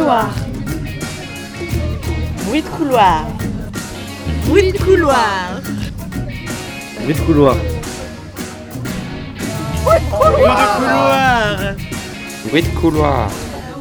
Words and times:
couloir. 0.00 0.30
Bruit 2.46 2.62
de 2.62 2.68
couloir. 2.68 3.26
Bruit 4.46 4.72
de 4.72 4.78
couloir. 4.78 5.60
Bruit 7.02 7.14
de 7.14 7.20
couloir. 7.20 7.56
Bruit 9.84 10.00
de 10.00 10.10
couloir. 10.10 11.74
Bruit 12.48 12.62
de 12.62 12.80
couloir. 12.80 13.30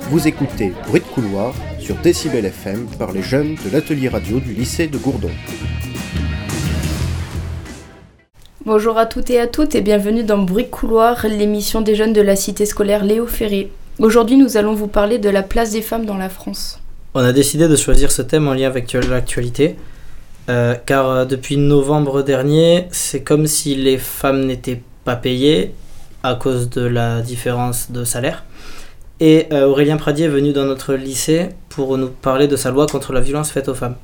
Vous 0.10 0.28
écoutez 0.28 0.74
Bruit 0.88 1.00
de 1.00 1.06
couloir 1.06 1.54
sur 1.80 1.96
Décibel 1.96 2.46
FM 2.46 2.88
par 2.98 3.14
les 3.14 3.22
jeunes 3.22 3.56
de 3.56 3.72
l'atelier 3.72 4.10
radio 4.10 4.42
du 4.42 4.54
lycée 4.54 4.88
de 4.88 4.98
Gourdon. 4.98 5.32
Bonjour 8.66 8.98
à 8.98 9.06
toutes 9.06 9.30
et 9.30 9.40
à 9.40 9.48
toutes 9.48 9.74
et 9.74 9.82
bienvenue 9.82 10.24
dans 10.24 10.40
Bruit 10.40 10.66
de 10.66 10.70
couloir, 10.70 11.26
l'émission 11.26 11.80
des 11.80 11.96
jeunes 11.96 12.14
de 12.14 12.22
la 12.22 12.36
cité 12.36 12.66
scolaire 12.66 13.06
Léo 13.06 13.26
Ferré. 13.26 13.72
Aujourd'hui, 14.00 14.38
nous 14.38 14.56
allons 14.56 14.76
vous 14.76 14.88
parler 14.88 15.18
de 15.18 15.30
la 15.30 15.44
place 15.44 15.72
des 15.72 15.82
femmes 15.82 16.06
dans 16.06 16.16
la 16.16 16.30
France. 16.30 16.80
On 17.16 17.20
a 17.20 17.34
décidé 17.34 17.68
de 17.68 17.76
choisir 17.76 18.14
ce 18.14 18.22
thème 18.22 18.48
en 18.48 18.54
lien 18.54 18.68
avec 18.68 18.94
l'actualité, 18.94 19.76
euh, 20.50 20.74
car 20.86 21.10
euh, 21.10 21.26
depuis 21.26 21.58
novembre 21.58 22.22
dernier, 22.24 22.88
c'est 22.92 23.24
comme 23.24 23.46
si 23.46 23.76
les 23.76 23.98
femmes 23.98 24.46
n'étaient 24.46 24.82
pas 25.04 25.18
payées 25.18 25.74
à 26.24 26.36
cause 26.36 26.70
de 26.70 26.80
la 26.80 27.20
différence 27.20 27.92
de 27.92 28.06
salaire. 28.06 28.46
Et 29.20 29.48
euh, 29.52 29.68
Aurélien 29.68 29.98
Pradier 29.98 30.26
est 30.26 30.30
venu 30.30 30.54
dans 30.54 30.66
notre 30.66 30.94
lycée 30.94 31.50
pour 31.68 31.98
nous 31.98 32.08
parler 32.08 32.48
de 32.48 32.56
sa 32.56 32.72
loi 32.72 32.88
contre 32.88 33.12
la 33.12 33.20
violence 33.20 33.52
faite 33.52 33.68
aux 33.68 33.76
femmes. 33.76 33.96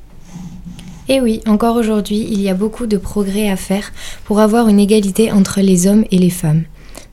Et 1.08 1.22
oui, 1.22 1.40
encore 1.46 1.76
aujourd'hui, 1.76 2.26
il 2.30 2.42
y 2.42 2.50
a 2.50 2.54
beaucoup 2.54 2.86
de 2.86 2.98
progrès 2.98 3.48
à 3.48 3.56
faire 3.56 3.92
pour 4.26 4.40
avoir 4.40 4.68
une 4.68 4.78
égalité 4.78 5.32
entre 5.32 5.62
les 5.62 5.86
hommes 5.86 6.04
et 6.10 6.18
les 6.18 6.28
femmes. 6.28 6.64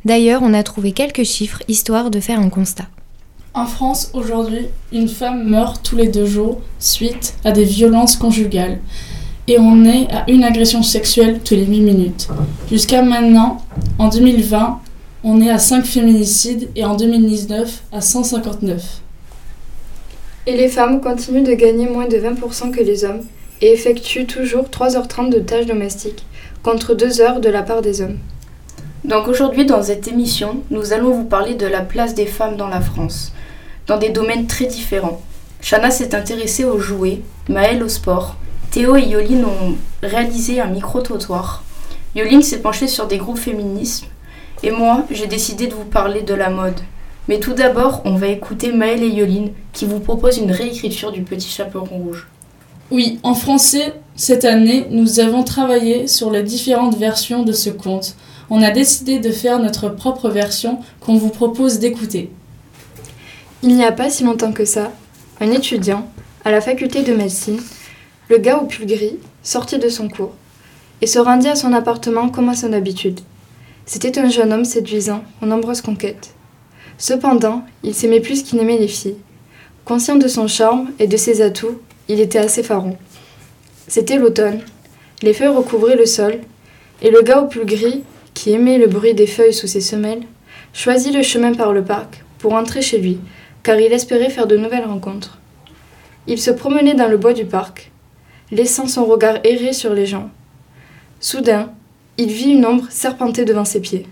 D'ailleurs, 0.06 0.42
on 0.44 0.54
a 0.54 0.64
trouvé 0.64 0.92
quelques 0.92 1.24
chiffres 1.24 1.64
histoire 1.68 2.12
de 2.12 2.20
faire 2.20 2.40
un 2.40 2.50
constat. 2.50 2.88
En 3.54 3.66
France, 3.66 4.12
aujourd'hui, 4.14 4.68
une 4.92 5.08
femme 5.08 5.48
meurt 5.48 5.82
tous 5.84 5.96
les 5.96 6.08
deux 6.08 6.26
jours 6.26 6.60
suite 6.80 7.36
à 7.46 7.52
des 7.52 7.64
violences 7.64 8.16
conjugales. 8.16 8.80
Et 9.48 9.60
on 9.60 9.86
est 9.86 10.12
à 10.12 10.30
une 10.30 10.44
agression 10.44 10.84
sexuelle 10.84 11.40
tous 11.44 11.54
les 11.54 11.66
8 11.66 11.82
minutes. 11.82 12.28
Jusqu'à 12.70 13.02
maintenant, 13.02 13.64
en 14.00 14.10
2020, 14.10 14.82
on 15.24 15.42
est 15.42 15.50
à 15.50 15.58
5 15.58 15.86
féminicides 15.86 16.70
et 16.76 16.84
en 16.84 16.96
2019 16.96 17.84
à 17.92 18.02
159. 18.02 19.02
Et 20.48 20.58
les 20.58 20.68
femmes 20.68 21.00
continuent 21.00 21.44
de 21.44 21.54
gagner 21.54 21.88
moins 21.88 22.08
de 22.08 22.18
20% 22.18 22.72
que 22.72 22.82
les 22.82 23.06
hommes 23.06 23.22
et 23.62 23.72
effectuent 23.72 24.26
toujours 24.26 24.66
3h30 24.66 25.30
de 25.30 25.40
tâches 25.40 25.66
domestiques, 25.66 26.26
contre 26.64 26.94
2 26.94 27.22
heures 27.22 27.40
de 27.40 27.50
la 27.50 27.62
part 27.62 27.82
des 27.82 28.02
hommes. 28.02 28.18
Donc 29.06 29.28
aujourd'hui, 29.28 29.66
dans 29.66 29.84
cette 29.84 30.08
émission, 30.08 30.64
nous 30.72 30.94
allons 30.94 31.12
vous 31.12 31.26
parler 31.26 31.56
de 31.56 31.68
la 31.68 31.82
place 31.82 32.16
des 32.16 32.26
femmes 32.26 32.56
dans 32.56 32.70
la 32.70 32.80
France, 32.80 33.34
dans 33.86 33.98
des 33.98 34.10
domaines 34.10 34.48
très 34.48 34.66
différents. 34.66 35.22
Shana 35.62 35.92
s'est 35.92 36.16
intéressée 36.16 36.64
aux 36.64 36.80
jouets, 36.80 37.22
Maëlle 37.50 37.84
au 37.84 37.90
sport, 37.90 38.38
Théo 38.72 38.96
et 38.96 39.04
Yoline 39.04 39.44
ont 39.44 39.76
réalisé 40.02 40.62
un 40.62 40.68
micro-trottoir. 40.68 41.64
Yoline 42.16 42.42
s'est 42.42 42.62
penchée 42.62 42.88
sur 42.88 43.08
des 43.08 43.18
groupes 43.18 43.38
féministes, 43.38 44.06
et 44.64 44.72
moi, 44.72 45.06
j'ai 45.12 45.28
décidé 45.28 45.68
de 45.68 45.74
vous 45.74 45.84
parler 45.84 46.22
de 46.22 46.34
la 46.34 46.50
mode. 46.50 46.80
Mais 47.28 47.40
tout 47.40 47.54
d'abord, 47.54 48.02
on 48.06 48.16
va 48.16 48.28
écouter 48.28 48.72
Maëlle 48.72 49.04
et 49.04 49.10
Yoline 49.10 49.52
qui 49.74 49.86
vous 49.86 50.00
proposent 50.00 50.38
une 50.38 50.52
réécriture 50.52 51.12
du 51.12 51.24
Petit 51.24 51.50
Chaperon 51.50 51.86
Rouge. 51.86 52.28
Oui, 52.90 53.20
en 53.24 53.34
français, 53.34 53.94
cette 54.16 54.46
année, 54.46 54.88
nous 54.92 55.20
avons 55.20 55.44
travaillé 55.44 56.08
sur 56.08 56.32
les 56.32 56.44
différentes 56.44 56.98
versions 56.98 57.44
de 57.44 57.52
ce 57.52 57.70
conte. 57.70 58.16
On 58.50 58.62
a 58.62 58.72
décidé 58.72 59.20
de 59.20 59.32
faire 59.32 59.60
notre 59.60 59.90
propre 59.90 60.30
version 60.30 60.80
qu'on 61.00 61.16
vous 61.16 61.30
propose 61.30 61.80
d'écouter. 61.80 62.30
Il 63.62 63.76
n'y 63.76 63.86
a 63.86 63.92
pas 63.92 64.10
si 64.10 64.24
longtemps 64.24 64.52
que 64.52 64.66
ça, 64.66 64.92
un 65.40 65.52
étudiant, 65.52 66.08
à 66.46 66.52
la 66.52 66.62
faculté 66.62 67.04
de 67.04 67.14
médecine, 67.14 67.62
le 68.30 68.38
gars 68.38 68.58
au 68.58 68.66
pull 68.66 68.86
gris, 68.86 69.18
sortit 69.42 69.80
de 69.80 69.90
son 69.90 70.10
cours 70.10 70.34
et 71.02 71.08
se 71.08 71.20
rendit 71.20 71.50
à 71.50 71.56
son 71.56 71.74
appartement 71.74 72.30
comme 72.30 72.50
à 72.50 72.56
son 72.56 72.74
habitude. 72.74 73.20
C'était 73.86 74.20
un 74.20 74.30
jeune 74.30 74.54
homme 74.54 74.66
séduisant, 74.66 75.24
aux 75.42 75.46
nombreuses 75.46 75.82
conquêtes. 75.82 76.34
Cependant, 76.98 77.64
il 77.84 77.94
s'aimait 77.94 78.22
plus 78.22 78.44
qu'il 78.44 78.58
n'aimait 78.58 78.78
les 78.78 78.88
filles. 78.88 79.18
Conscient 79.84 80.16
de 80.16 80.28
son 80.28 80.48
charme 80.48 80.92
et 81.00 81.08
de 81.08 81.18
ses 81.18 81.42
atouts, 81.42 81.82
il 82.08 82.22
était 82.22 82.40
assez 82.40 82.64
faron. 82.64 82.98
C'était 83.88 84.18
l'automne. 84.18 84.62
Les 85.22 85.34
feuilles 85.34 85.50
recouvraient 85.50 85.98
le 85.98 86.06
sol, 86.06 86.40
et 87.02 87.12
le 87.12 87.22
gars 87.22 87.42
au 87.42 87.48
pull 87.48 87.66
gris, 87.66 88.04
qui 88.34 88.52
aimait 88.52 88.78
le 88.78 88.88
bruit 88.88 89.14
des 89.14 89.28
feuilles 89.28 89.54
sous 89.54 89.68
ses 89.68 89.82
semelles, 89.82 90.24
choisit 90.74 91.14
le 91.14 91.22
chemin 91.22 91.54
par 91.54 91.74
le 91.74 91.84
parc 91.84 92.24
pour 92.40 92.54
entrer 92.54 92.82
chez 92.82 92.98
lui, 92.98 93.20
car 93.64 93.80
il 93.80 93.94
espérait 93.94 94.30
faire 94.30 94.48
de 94.48 94.58
nouvelles 94.58 94.86
rencontres. 94.86 95.40
Il 96.28 96.40
se 96.40 96.52
promenait 96.52 96.96
dans 96.96 97.08
le 97.08 97.18
bois 97.18 97.34
du 97.34 97.46
parc, 97.46 97.92
laissant 98.52 98.88
son 98.88 99.06
regard 99.06 99.38
errer 99.44 99.74
sur 99.74 99.94
les 99.94 100.06
gens. 100.06 100.30
Soudain, 101.20 101.72
il 102.18 102.30
vit 102.30 102.52
une 102.52 102.66
ombre 102.66 102.86
serpenter 102.90 103.46
devant 103.46 103.66
ses 103.66 103.82
pieds. 103.82 104.06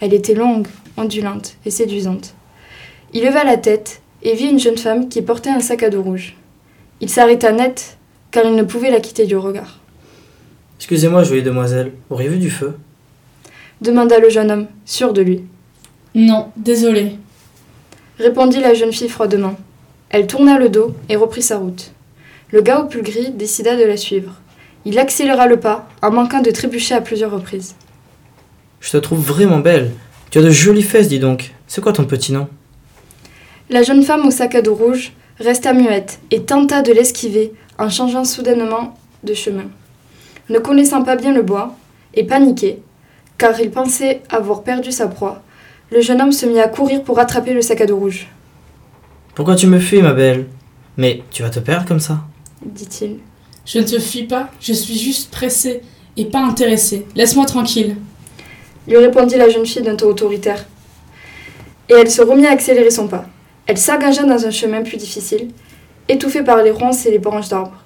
Elle 0.00 0.14
était 0.14 0.34
longue, 0.34 0.66
ondulante 0.96 1.56
et 1.64 1.70
séduisante. 1.70 2.34
Il 3.12 3.24
leva 3.24 3.44
la 3.44 3.56
tête 3.56 4.02
et 4.22 4.34
vit 4.34 4.50
une 4.50 4.58
jeune 4.58 4.76
femme 4.76 5.08
qui 5.08 5.22
portait 5.22 5.50
un 5.50 5.60
sac 5.60 5.82
à 5.82 5.90
dos 5.90 6.02
rouge. 6.02 6.36
Il 7.00 7.08
s'arrêta 7.08 7.52
net, 7.52 7.98
car 8.30 8.44
il 8.44 8.54
ne 8.54 8.62
pouvait 8.62 8.90
la 8.90 9.00
quitter 9.00 9.26
du 9.26 9.36
regard. 9.36 9.80
Excusez-moi, 10.78 11.22
jolie 11.22 11.42
demoiselle, 11.42 11.92
auriez-vous 12.10 12.38
du 12.38 12.50
feu? 12.50 12.76
Demanda 13.80 14.18
le 14.18 14.30
jeune 14.30 14.50
homme, 14.50 14.66
sûr 14.84 15.12
de 15.12 15.22
lui. 15.22 15.42
Non, 16.14 16.50
désolé, 16.56 17.18
répondit 18.18 18.60
la 18.60 18.74
jeune 18.74 18.92
fille 18.92 19.08
froidement. 19.08 19.56
Elle 20.10 20.26
tourna 20.26 20.58
le 20.58 20.68
dos 20.68 20.94
et 21.08 21.16
reprit 21.16 21.42
sa 21.42 21.58
route. 21.58 21.92
Le 22.50 22.62
gars 22.62 22.80
au 22.80 22.86
pull 22.86 23.02
gris 23.02 23.30
décida 23.30 23.76
de 23.76 23.84
la 23.84 23.96
suivre. 23.96 24.32
Il 24.84 24.98
accéléra 24.98 25.46
le 25.46 25.58
pas, 25.58 25.88
en 26.00 26.12
manquant 26.12 26.40
de 26.40 26.50
trébucher 26.50 26.94
à 26.94 27.00
plusieurs 27.00 27.32
reprises. 27.32 27.74
Je 28.80 28.92
te 28.92 28.96
trouve 28.98 29.20
vraiment 29.20 29.58
belle. 29.58 29.90
Tu 30.30 30.38
as 30.38 30.42
de 30.42 30.50
jolies 30.50 30.82
fesses, 30.82 31.08
dis 31.08 31.18
donc. 31.18 31.52
C'est 31.66 31.80
quoi 31.80 31.92
ton 31.92 32.04
petit 32.04 32.32
nom? 32.32 32.48
La 33.68 33.82
jeune 33.82 34.04
femme 34.04 34.26
au 34.26 34.30
sac 34.30 34.54
à 34.54 34.62
dos 34.62 34.76
rouge 34.76 35.12
resta 35.40 35.72
muette 35.72 36.20
et 36.30 36.42
tenta 36.42 36.82
de 36.82 36.92
l'esquiver 36.92 37.52
en 37.78 37.90
changeant 37.90 38.24
soudainement 38.24 38.94
de 39.24 39.34
chemin. 39.34 39.64
Ne 40.48 40.60
connaissant 40.60 41.02
pas 41.02 41.16
bien 41.16 41.34
le 41.34 41.42
bois, 41.42 41.74
et 42.14 42.24
paniqué, 42.24 42.80
car 43.38 43.60
il 43.60 43.70
pensait 43.70 44.22
avoir 44.28 44.62
perdu 44.62 44.92
sa 44.92 45.08
proie, 45.08 45.42
le 45.90 46.00
jeune 46.00 46.20
homme 46.20 46.32
se 46.32 46.46
mit 46.46 46.60
à 46.60 46.68
courir 46.68 47.02
pour 47.02 47.16
rattraper 47.16 47.52
le 47.52 47.62
sac 47.62 47.80
à 47.80 47.86
dos 47.86 47.96
rouge. 47.96 48.28
Pourquoi 49.34 49.54
tu 49.54 49.66
me 49.66 49.78
fuis, 49.78 50.02
ma 50.02 50.14
belle? 50.14 50.46
Mais 50.96 51.22
tu 51.30 51.42
vas 51.42 51.50
te 51.50 51.60
perdre 51.60 51.86
comme 51.86 52.00
ça 52.00 52.20
dit-il. 52.64 53.18
je 53.64 53.78
ne 53.78 53.84
te 53.84 53.98
fuis 53.98 54.24
pas, 54.24 54.48
je 54.60 54.72
suis 54.72 54.98
juste 54.98 55.30
pressée 55.30 55.82
et 56.16 56.24
pas 56.24 56.40
intéressée. 56.40 57.06
Laisse-moi 57.14 57.46
tranquille. 57.46 57.96
lui 58.88 58.96
répondit 58.96 59.36
la 59.36 59.48
jeune 59.48 59.66
fille 59.66 59.82
d'un 59.82 59.96
ton 59.96 60.08
autoritaire. 60.08 60.64
Et 61.88 61.94
elle 61.94 62.10
se 62.10 62.22
remit 62.22 62.46
à 62.46 62.52
accélérer 62.52 62.90
son 62.90 63.06
pas. 63.08 63.26
Elle 63.66 63.78
s'engagea 63.78 64.24
dans 64.24 64.46
un 64.46 64.50
chemin 64.50 64.82
plus 64.82 64.96
difficile, 64.96 65.48
étouffée 66.08 66.42
par 66.42 66.62
les 66.62 66.70
ronces 66.70 67.06
et 67.06 67.10
les 67.10 67.18
branches 67.18 67.48
d'arbres. 67.48 67.82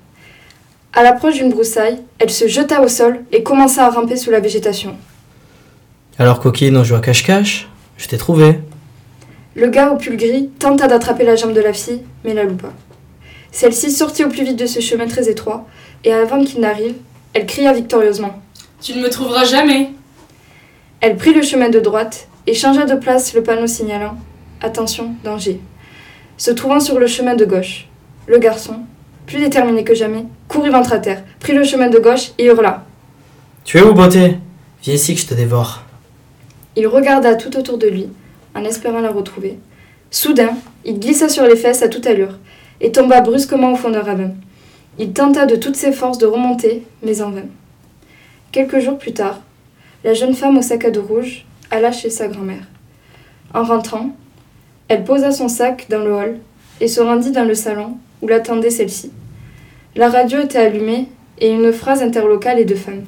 À 0.92 1.02
l'approche 1.02 1.34
d'une 1.34 1.50
broussaille, 1.50 1.98
elle 2.18 2.30
se 2.30 2.48
jeta 2.48 2.82
au 2.82 2.88
sol 2.88 3.24
et 3.32 3.42
commença 3.42 3.86
à 3.86 3.90
ramper 3.90 4.16
sous 4.16 4.30
la 4.30 4.40
végétation. 4.40 4.96
Alors, 6.20 6.38
coquine, 6.38 6.76
on 6.76 6.84
joue 6.84 6.96
à 6.96 7.00
cache-cache 7.00 7.66
Je 7.96 8.06
t'ai 8.06 8.18
trouvé. 8.18 8.60
Le 9.54 9.68
gars 9.68 9.90
au 9.90 9.96
pull 9.96 10.18
gris 10.18 10.50
tenta 10.58 10.86
d'attraper 10.86 11.24
la 11.24 11.34
jambe 11.34 11.54
de 11.54 11.62
la 11.62 11.72
fille, 11.72 12.02
mais 12.26 12.34
la 12.34 12.44
loupa. 12.44 12.68
Celle-ci 13.52 13.90
sortit 13.90 14.24
au 14.24 14.28
plus 14.28 14.44
vite 14.44 14.58
de 14.58 14.66
ce 14.66 14.80
chemin 14.80 15.06
très 15.06 15.30
étroit, 15.30 15.66
et 16.04 16.12
avant 16.12 16.44
qu'il 16.44 16.60
n'arrive, 16.60 16.96
elle 17.32 17.46
cria 17.46 17.72
victorieusement. 17.72 18.38
Tu 18.82 18.92
ne 18.92 19.02
me 19.02 19.08
trouveras 19.08 19.46
jamais. 19.46 19.92
Elle 21.00 21.16
prit 21.16 21.32
le 21.32 21.40
chemin 21.40 21.70
de 21.70 21.80
droite 21.80 22.28
et 22.46 22.52
changea 22.52 22.84
de 22.84 22.96
place 22.96 23.32
le 23.32 23.42
panneau 23.42 23.66
signalant 23.66 24.18
Attention, 24.60 25.14
danger. 25.24 25.58
Se 26.36 26.50
trouvant 26.50 26.80
sur 26.80 26.98
le 26.98 27.06
chemin 27.06 27.34
de 27.34 27.46
gauche, 27.46 27.88
le 28.26 28.36
garçon, 28.36 28.80
plus 29.24 29.38
déterminé 29.38 29.84
que 29.84 29.94
jamais, 29.94 30.26
courut 30.48 30.68
ventre 30.68 30.92
à 30.92 30.98
terre, 30.98 31.24
prit 31.38 31.54
le 31.54 31.64
chemin 31.64 31.88
de 31.88 31.98
gauche 31.98 32.32
et 32.36 32.44
hurla. 32.44 32.84
Tu 33.64 33.78
es 33.78 33.82
où, 33.82 33.94
beauté? 33.94 34.36
Viens 34.82 34.94
ici 34.94 35.14
que 35.14 35.20
je 35.22 35.26
te 35.26 35.32
dévore. 35.32 35.84
Il 36.76 36.86
regarda 36.86 37.34
tout 37.34 37.56
autour 37.56 37.78
de 37.78 37.88
lui, 37.88 38.08
en 38.54 38.64
espérant 38.64 39.00
la 39.00 39.10
retrouver. 39.10 39.58
Soudain, 40.10 40.56
il 40.84 40.98
glissa 40.98 41.28
sur 41.28 41.44
les 41.44 41.56
fesses 41.56 41.82
à 41.82 41.88
toute 41.88 42.06
allure 42.06 42.38
et 42.80 42.92
tomba 42.92 43.20
brusquement 43.20 43.72
au 43.72 43.76
fond 43.76 43.90
d'un 43.90 44.02
ravin. 44.02 44.30
Il 44.98 45.12
tenta 45.12 45.46
de 45.46 45.56
toutes 45.56 45.76
ses 45.76 45.92
forces 45.92 46.18
de 46.18 46.26
remonter, 46.26 46.82
mais 47.02 47.22
en 47.22 47.30
vain. 47.30 47.46
Quelques 48.52 48.80
jours 48.80 48.98
plus 48.98 49.12
tard, 49.12 49.40
la 50.04 50.14
jeune 50.14 50.34
femme 50.34 50.58
au 50.58 50.62
sac 50.62 50.84
à 50.84 50.90
dos 50.90 51.02
rouge 51.02 51.44
alla 51.70 51.92
chez 51.92 52.10
sa 52.10 52.28
grand-mère. 52.28 52.66
En 53.54 53.64
rentrant, 53.64 54.10
elle 54.88 55.04
posa 55.04 55.30
son 55.30 55.48
sac 55.48 55.86
dans 55.88 56.02
le 56.04 56.12
hall 56.12 56.38
et 56.80 56.88
se 56.88 57.00
rendit 57.00 57.32
dans 57.32 57.44
le 57.44 57.54
salon 57.54 57.96
où 58.22 58.28
l'attendait 58.28 58.70
celle-ci. 58.70 59.12
La 59.96 60.08
radio 60.08 60.40
était 60.40 60.58
allumée 60.58 61.08
et 61.38 61.50
une 61.50 61.72
phrase 61.72 62.02
interloqua 62.02 62.54
les 62.54 62.64
deux 62.64 62.74
femmes. 62.74 63.04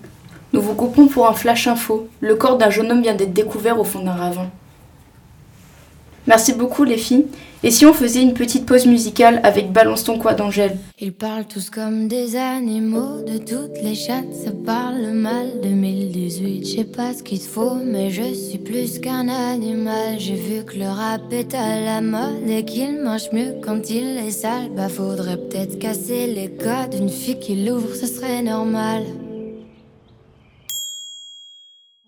Nous 0.53 0.61
vous 0.61 0.75
coupons 0.75 1.07
pour 1.07 1.27
un 1.27 1.33
flash 1.33 1.67
info. 1.67 2.09
Le 2.21 2.35
corps 2.35 2.59
d'un 2.59 2.71
jeune 2.71 2.91
homme 2.91 3.03
vient 3.03 3.15
d'être 3.15 3.33
découvert 3.33 3.81
au 3.81 3.85
fond 3.85 4.01
d'un 4.01 4.13
ravin. 4.13 4.51
Merci 6.27 6.53
beaucoup 6.53 6.85
les 6.85 6.99
filles. 6.99 7.27
Et 7.65 7.71
si 7.71 7.87
on 7.87 7.93
faisait 7.93 8.23
une 8.23 8.35
petite 8.35 8.67
pause 8.67 8.87
musicale 8.87 9.41
avec 9.45 9.73
Balance 9.73 10.05
ton 10.05 10.19
quoi 10.19 10.35
d'Angèle? 10.35 10.79
Ils 11.01 11.13
parlent 11.13 11.47
tous 11.47 11.71
comme 11.71 12.09
des 12.09 12.37
animaux, 12.37 13.23
de 13.23 13.39
toutes 13.39 13.81
les 13.83 13.95
chattes, 13.95 14.35
ça 14.35 14.51
parle 14.67 15.13
mal. 15.13 15.47
2018, 15.63 16.67
je 16.67 16.77
sais 16.77 16.85
pas 16.85 17.15
ce 17.15 17.23
qu'il 17.23 17.41
faut, 17.41 17.77
mais 17.77 18.11
je 18.11 18.35
suis 18.35 18.59
plus 18.59 18.99
qu'un 18.99 19.29
animal. 19.29 20.19
J'ai 20.19 20.35
vu 20.35 20.65
que 20.65 20.77
le 20.77 20.89
rap 20.89 21.23
est 21.33 21.55
à 21.55 21.81
la 21.81 22.01
mode 22.01 22.49
et 22.49 22.65
qu'il 22.65 23.01
mange 23.01 23.31
mieux 23.33 23.55
quand 23.65 23.91
il 23.91 24.19
est 24.19 24.33
sale. 24.33 24.71
Bah 24.77 24.89
faudrait 24.89 25.37
peut-être 25.37 25.79
casser 25.79 26.27
les 26.27 26.51
codes, 26.51 26.95
une 26.99 27.11
fille 27.11 27.39
qui 27.39 27.65
l'ouvre, 27.65 27.95
ce 27.95 28.07
serait 28.07 28.43
normal. 28.43 29.05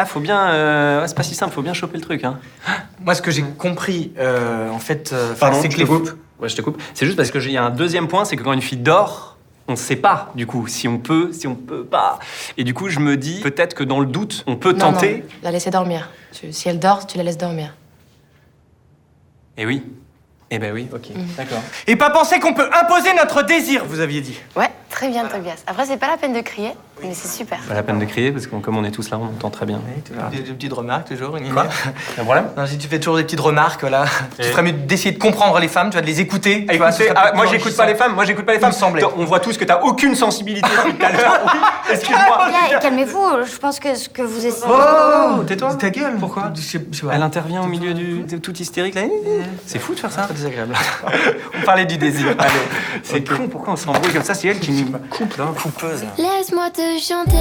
Ah 0.00 0.06
faut 0.06 0.20
bien. 0.20 0.48
euh, 0.50 1.02
ouais, 1.02 1.08
c'est 1.08 1.14
pas 1.16 1.22
si 1.24 1.34
simple, 1.34 1.52
faut 1.52 1.60
bien 1.62 1.74
choper 1.74 1.96
le 1.98 2.02
truc. 2.02 2.24
Hein. 2.24 2.38
Moi, 3.04 3.14
ce 3.14 3.20
que 3.22 3.30
j'ai 3.30 3.42
compris, 3.42 4.12
euh, 4.18 4.70
en 4.70 4.78
fait, 4.78 5.10
euh, 5.12 5.34
Pardon, 5.34 5.56
c'est 5.60 5.64
je 5.64 5.68
que 5.68 5.74
te 5.74 5.80
les 5.80 5.86
coupe. 5.86 6.10
Ouais, 6.40 6.48
je 6.48 6.56
te 6.56 6.62
coupe. 6.62 6.80
C'est 6.94 7.04
juste 7.04 7.16
parce 7.18 7.30
que 7.32 7.40
j'ai- 7.40 7.50
il 7.50 7.54
y 7.54 7.58
a 7.58 7.64
un 7.64 7.70
deuxième 7.70 8.06
point, 8.08 8.24
c'est 8.24 8.36
que 8.36 8.42
quand 8.44 8.52
une 8.52 8.62
fille 8.62 8.78
dort, 8.78 9.36
on 9.66 9.72
ne 9.72 9.76
sait 9.76 9.96
pas 9.96 10.30
du 10.36 10.46
coup 10.46 10.66
si 10.68 10.86
on 10.88 10.98
peut, 10.98 11.30
si 11.32 11.46
on 11.48 11.54
peut 11.56 11.84
pas. 11.84 12.20
Et 12.56 12.62
du 12.64 12.74
coup, 12.74 12.88
je 12.88 13.00
me 13.00 13.16
dis 13.16 13.40
peut-être 13.40 13.74
que 13.74 13.82
dans 13.84 13.98
le 14.00 14.06
doute, 14.06 14.44
on 14.46 14.54
peut 14.56 14.72
Non, 14.72 14.78
tenter. 14.92 15.16
non, 15.18 15.22
la 15.42 15.50
laisser 15.50 15.70
dormir. 15.70 16.08
Tu- 16.32 16.52
si 16.52 16.68
elle 16.68 16.78
dort, 16.78 17.06
tu 17.06 17.18
la 17.18 17.24
laisses 17.24 17.36
dormir. 17.38 17.74
Et 19.56 19.66
oui. 19.66 19.82
Eh 20.50 20.58
ben 20.58 20.72
oui, 20.72 20.88
ok, 20.94 21.08
d'accord. 21.36 21.60
Et 21.86 21.96
pas 21.96 22.08
penser 22.08 22.38
qu'on 22.40 22.54
peut 22.54 22.70
imposer 22.72 23.12
notre 23.14 23.42
désir, 23.42 23.84
vous 23.84 24.00
aviez 24.00 24.22
dit. 24.22 24.38
Ouais, 24.56 24.70
très 24.98 25.08
bien, 25.10 25.24
Tobias. 25.26 25.54
Après, 25.68 25.86
c'est 25.86 25.96
pas 25.96 26.08
la 26.08 26.16
peine 26.16 26.32
de 26.32 26.40
crier, 26.40 26.72
mais 27.00 27.14
c'est 27.14 27.28
super. 27.28 27.58
Pas 27.68 27.74
la 27.74 27.84
peine 27.84 28.00
de 28.00 28.04
crier 28.04 28.32
parce 28.32 28.48
que 28.48 28.56
comme 28.56 28.76
on 28.76 28.82
est 28.84 28.90
tous 28.90 29.08
là, 29.10 29.18
on 29.20 29.26
entend 29.26 29.48
très 29.48 29.64
bien. 29.64 29.80
Des, 30.32 30.38
des 30.38 30.52
petites 30.52 30.72
remarques 30.72 31.06
toujours. 31.08 31.36
une 31.36 31.52
Quoi. 31.52 31.66
Un 32.18 32.24
problème 32.24 32.48
Non, 32.56 32.66
si 32.66 32.78
tu 32.78 32.88
fais 32.88 32.98
toujours 32.98 33.16
des 33.16 33.22
petites 33.22 33.38
remarques, 33.38 33.80
voilà. 33.82 34.06
Et- 34.38 34.42
Tu 34.42 34.48
ferais 34.48 34.62
mieux 34.64 34.72
d'essayer 34.72 35.12
de 35.12 35.18
comprendre 35.20 35.56
les 35.60 35.68
femmes, 35.68 35.90
tu 35.90 35.94
vas 35.94 36.00
de 36.00 36.06
les 36.06 36.20
écouter. 36.20 36.66
tu 36.68 36.76
vois, 36.78 36.90
ah, 37.14 37.30
moi 37.36 37.46
j'écoute 37.46 37.76
pas 37.76 37.86
les 37.86 37.94
femmes, 37.94 38.14
moi 38.14 38.24
j'écoute 38.24 38.44
pas 38.44 38.54
les 38.54 38.58
femmes. 38.58 38.70
me 38.70 38.74
semblait. 38.74 39.04
On 39.16 39.24
voit 39.24 39.38
tous 39.38 39.56
que 39.56 39.64
t'as 39.64 39.80
aucune 39.82 40.16
sensibilité 40.16 40.68
depuis 40.68 40.98
tout 40.98 41.06
à 41.06 41.12
l'heure. 41.12 41.40
Oui, 41.44 41.60
excuse-moi. 41.92 42.48
Bien, 42.68 42.78
calmez-vous, 42.80 43.44
je 43.52 43.56
pense 43.58 43.78
que 43.78 43.94
ce 43.94 44.08
que 44.08 44.22
vous 44.22 44.44
essayez. 44.44 44.66
Oh, 44.68 45.44
tais-toi. 45.44 45.74
Ta 45.76 45.90
gueule. 45.90 46.16
Pourquoi. 46.18 46.52
Elle 47.12 47.22
intervient 47.22 47.62
au 47.62 47.66
milieu 47.66 47.94
du 47.94 48.24
de 48.24 48.36
tout 48.38 48.52
hystérique 48.60 48.96
là. 48.96 49.02
C'est 49.64 49.78
fou 49.78 49.94
de 49.94 50.00
faire 50.00 50.10
ça. 50.10 50.22
Très 50.22 50.34
désagréable. 50.34 50.74
On 51.62 51.64
parlait 51.64 51.86
du 51.86 51.96
désir. 51.98 52.34
C'est 53.04 53.22
con. 53.26 53.48
Pourquoi 53.48 53.74
on 53.74 53.76
s'embrouille 53.76 54.12
comme 54.12 54.22
ça? 54.24 54.34
C'est 54.34 54.48
elle 54.48 54.58
qui 54.58 54.72
nous 54.72 54.87
coupe 55.10 55.36
là. 55.36 55.46
Coupeuse. 55.60 56.04
Laisse-moi 56.16 56.70
te 56.70 56.98
chanter. 57.00 57.36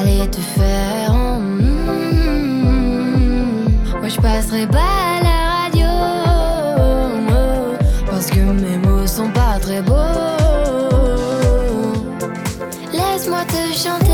Allez 0.00 0.28
te 0.30 0.38
faire 0.38 1.12
en. 1.12 1.40
Moi 3.98 4.08
je 4.08 4.20
passerai 4.20 4.66
pas 4.66 4.78
à 4.78 5.22
la 5.22 5.38
radio. 5.62 5.86
Parce 8.06 8.26
que 8.30 8.40
mes 8.40 8.78
mots 8.78 9.06
sont 9.06 9.30
pas 9.30 9.58
très 9.60 9.82
beaux. 9.82 9.94
Laisse-moi 12.92 13.44
te 13.46 13.72
chanter. 13.76 14.07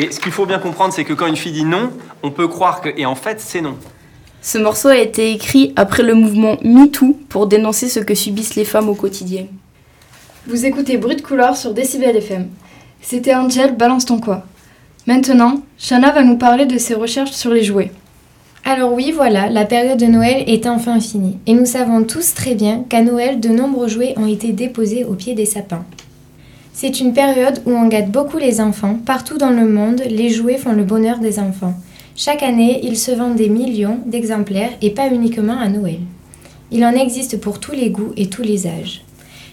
Et 0.00 0.10
ce 0.10 0.18
qu'il 0.18 0.32
faut 0.32 0.46
bien 0.46 0.58
comprendre, 0.58 0.94
c'est 0.94 1.04
que 1.04 1.12
quand 1.12 1.26
une 1.26 1.36
fille 1.36 1.52
dit 1.52 1.66
non, 1.66 1.90
on 2.22 2.30
peut 2.30 2.48
croire 2.48 2.80
que 2.80 2.88
et 2.96 3.04
en 3.04 3.14
fait 3.14 3.38
c'est 3.38 3.60
non. 3.60 3.76
Ce 4.40 4.56
morceau 4.56 4.88
a 4.88 4.96
été 4.96 5.30
écrit 5.30 5.74
après 5.76 6.02
le 6.02 6.14
mouvement 6.14 6.56
MeToo 6.62 7.18
pour 7.28 7.46
dénoncer 7.46 7.86
ce 7.90 8.00
que 8.00 8.14
subissent 8.14 8.54
les 8.54 8.64
femmes 8.64 8.88
au 8.88 8.94
quotidien. 8.94 9.44
Vous 10.46 10.64
écoutez 10.64 10.96
Bruit 10.96 11.16
de 11.16 11.20
couloir 11.20 11.54
sur 11.54 11.74
Décibel 11.74 12.16
FM. 12.16 12.48
C'était 13.02 13.34
Angel, 13.34 13.76
balance 13.76 14.06
ton 14.06 14.18
quoi. 14.18 14.44
Maintenant, 15.06 15.60
Shana 15.76 16.12
va 16.12 16.22
nous 16.22 16.38
parler 16.38 16.64
de 16.64 16.78
ses 16.78 16.94
recherches 16.94 17.32
sur 17.32 17.50
les 17.50 17.62
jouets. 17.62 17.92
Alors 18.64 18.94
oui, 18.94 19.12
voilà, 19.14 19.50
la 19.50 19.66
période 19.66 20.00
de 20.00 20.06
Noël 20.06 20.44
est 20.46 20.66
enfin 20.66 20.98
finie. 21.00 21.36
Et 21.46 21.52
nous 21.52 21.66
savons 21.66 22.04
tous 22.04 22.32
très 22.32 22.54
bien 22.54 22.84
qu'à 22.88 23.02
Noël, 23.02 23.38
de 23.38 23.50
nombreux 23.50 23.88
jouets 23.88 24.14
ont 24.16 24.26
été 24.26 24.52
déposés 24.52 25.04
au 25.04 25.12
pied 25.12 25.34
des 25.34 25.44
sapins. 25.44 25.84
C'est 26.72 27.00
une 27.00 27.12
période 27.12 27.60
où 27.66 27.72
on 27.72 27.88
gâte 27.88 28.10
beaucoup 28.10 28.38
les 28.38 28.60
enfants. 28.60 28.98
Partout 29.04 29.38
dans 29.38 29.50
le 29.50 29.68
monde, 29.68 30.02
les 30.08 30.30
jouets 30.30 30.56
font 30.56 30.72
le 30.72 30.84
bonheur 30.84 31.18
des 31.18 31.38
enfants. 31.38 31.74
Chaque 32.16 32.42
année, 32.42 32.80
ils 32.82 32.98
se 32.98 33.10
vendent 33.10 33.36
des 33.36 33.48
millions 33.48 33.98
d'exemplaires 34.06 34.72
et 34.80 34.90
pas 34.90 35.08
uniquement 35.08 35.58
à 35.58 35.68
Noël. 35.68 35.98
Il 36.70 36.84
en 36.84 36.92
existe 36.92 37.40
pour 37.40 37.60
tous 37.60 37.72
les 37.72 37.90
goûts 37.90 38.12
et 38.16 38.28
tous 38.28 38.42
les 38.42 38.66
âges. 38.66 39.02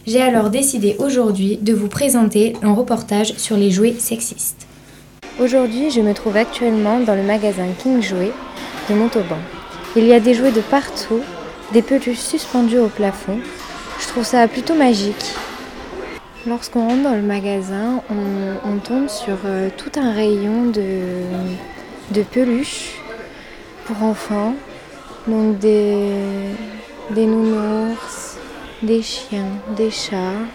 J'ai 0.05 0.21
alors 0.21 0.49
décidé 0.49 0.95
aujourd'hui 0.99 1.57
de 1.61 1.73
vous 1.73 1.87
présenter 1.87 2.53
un 2.61 2.73
reportage 2.73 3.33
sur 3.37 3.57
les 3.57 3.71
jouets 3.71 3.95
sexistes. 3.97 4.67
Aujourd'hui, 5.39 5.91
je 5.91 6.01
me 6.01 6.13
trouve 6.13 6.37
actuellement 6.37 6.99
dans 6.99 7.15
le 7.15 7.23
magasin 7.23 7.67
King 7.81 8.01
Jouet 8.01 8.31
de 8.89 8.95
Montauban. 8.95 9.37
Il 9.95 10.05
y 10.05 10.13
a 10.13 10.19
des 10.19 10.33
jouets 10.33 10.51
de 10.51 10.61
partout, 10.61 11.21
des 11.73 11.81
peluches 11.81 12.19
suspendues 12.19 12.79
au 12.79 12.87
plafond. 12.87 13.39
Je 13.99 14.07
trouve 14.07 14.25
ça 14.25 14.47
plutôt 14.47 14.75
magique. 14.75 15.35
Lorsqu'on 16.47 16.87
rentre 16.87 17.03
dans 17.03 17.15
le 17.15 17.21
magasin, 17.21 18.01
on, 18.09 18.77
tombe 18.77 19.09
sur 19.09 19.35
euh, 19.43 19.69
tout 19.75 19.91
un 19.99 20.13
rayon 20.13 20.67
de, 20.67 22.23
peluches 22.31 23.01
pour 23.83 24.01
enfants. 24.01 24.55
Donc 25.27 25.59
des, 25.59 26.07
des 27.09 27.25
nounours, 27.25 28.37
des 28.81 29.01
chiens, 29.01 29.49
des 29.75 29.91
chats, 29.91 30.45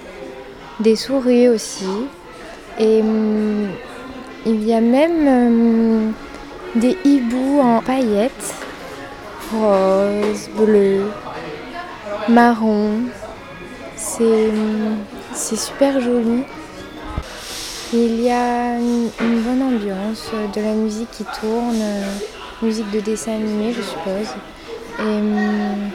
des 0.80 0.96
souris 0.96 1.50
aussi. 1.50 2.06
Et 2.78 3.02
hum, 3.02 3.68
il 4.46 4.64
y 4.64 4.72
a 4.72 4.80
même 4.80 5.28
hum, 5.28 6.12
des 6.74 6.96
hiboux 7.04 7.60
en 7.60 7.82
paillettes, 7.82 8.54
rose, 9.52 10.48
bleu, 10.56 11.10
marron. 12.30 12.92
C'est 13.94 14.48
hum, 14.48 14.96
c'est 15.34 15.56
super 15.56 16.00
joli. 16.00 16.42
Il 17.92 18.22
y 18.22 18.30
a 18.30 18.78
une, 18.78 19.10
bonne 19.42 19.62
ambiance, 19.62 20.30
euh, 20.32 20.46
de 20.54 20.60
la 20.60 20.72
musique 20.72 21.10
qui 21.10 21.24
tourne, 21.24 21.80
euh, 21.80 22.04
musique 22.62 22.90
de 22.90 23.00
dessin 23.00 23.32
animé 23.32 23.72
je 23.72 23.82
suppose. 23.82 24.28
Et 24.98 25.02
hum, 25.02 25.90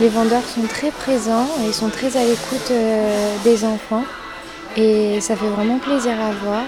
les 0.00 0.08
vendeurs 0.08 0.44
sont 0.44 0.62
très 0.62 0.90
présents 0.90 1.46
et 1.66 1.72
sont 1.72 1.88
très 1.88 2.16
à 2.16 2.24
l'écoute 2.24 2.70
euh, 2.70 3.36
des 3.44 3.64
enfants. 3.64 4.04
Et 4.76 5.20
ça 5.20 5.36
fait 5.36 5.48
vraiment 5.48 5.78
plaisir 5.78 6.12
à 6.12 6.32
voir. 6.44 6.62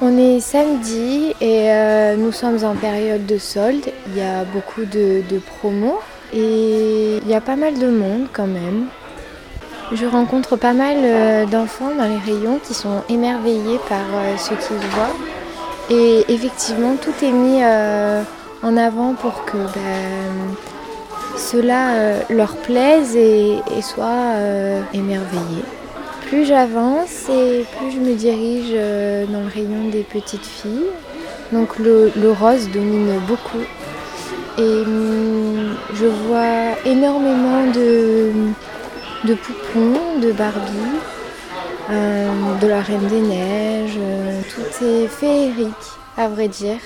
On 0.00 0.18
est 0.18 0.40
samedi 0.40 1.32
et 1.40 1.68
nous 2.18 2.32
sommes 2.32 2.64
en 2.64 2.74
période 2.74 3.24
de 3.24 3.38
solde. 3.38 3.84
Il 4.08 4.18
y 4.18 4.20
a 4.20 4.44
beaucoup 4.44 4.84
de, 4.84 5.22
de 5.28 5.38
promos 5.38 6.00
et 6.32 7.18
il 7.22 7.28
y 7.28 7.34
a 7.34 7.40
pas 7.40 7.54
mal 7.54 7.78
de 7.78 7.86
monde 7.86 8.26
quand 8.32 8.48
même. 8.48 8.88
Je 9.94 10.06
rencontre 10.06 10.56
pas 10.56 10.72
mal 10.72 10.96
euh, 11.04 11.44
d'enfants 11.44 11.90
dans 11.94 12.08
les 12.08 12.16
rayons 12.16 12.58
qui 12.66 12.72
sont 12.72 13.02
émerveillés 13.10 13.78
par 13.90 13.98
euh, 14.14 14.38
ce 14.38 14.54
qu'ils 14.54 14.88
voient. 14.90 15.14
Et 15.90 16.24
effectivement, 16.32 16.96
tout 16.96 17.12
est 17.22 17.30
mis 17.30 17.62
euh, 17.62 18.22
en 18.62 18.76
avant 18.78 19.12
pour 19.12 19.44
que 19.44 19.58
ben, 19.58 20.54
cela 21.36 22.22
leur 22.30 22.56
plaise 22.56 23.16
et, 23.16 23.58
euh, 23.98 24.82
émerveillés. 24.94 25.64
Plus 26.28 26.46
j'avance 26.46 27.28
et 27.28 27.66
plus 27.76 27.90
je 27.90 27.98
me 27.98 28.14
dirige 28.14 28.72
dans 29.30 29.40
le 29.40 29.52
rayon 29.52 29.90
des 29.90 30.04
petites 30.04 30.46
filles. 30.46 30.88
Donc 31.52 31.78
le, 31.78 32.10
le 32.16 32.32
rose 32.32 32.70
domine 32.70 33.18
beaucoup. 33.28 33.64
Et 34.56 34.62
hum, 34.62 35.74
je 35.92 36.06
vois 36.06 36.78
énormément 36.86 37.66
de, 37.74 38.30
de 39.24 39.34
poupons, 39.34 40.18
de 40.20 40.32
Barbie, 40.32 40.98
euh, 41.90 42.54
de 42.60 42.66
la 42.66 42.80
Reine 42.80 43.06
des 43.06 43.20
Neiges. 43.20 43.98
euh, 43.98 44.40
tout 44.50 44.84
est 44.84 45.06
féerique, 45.06 45.68
à 46.16 46.28
vrai 46.28 46.48
dire. 46.48 46.80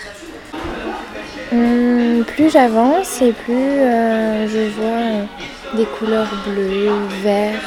Hum, 1.53 2.25
plus 2.27 2.51
j'avance 2.51 3.23
et 3.23 3.33
plus 3.33 3.55
euh, 3.55 4.47
je 4.49 4.69
vois 4.79 5.27
des 5.75 5.87
couleurs 5.87 6.29
bleues, 6.47 6.91
vertes, 7.23 7.63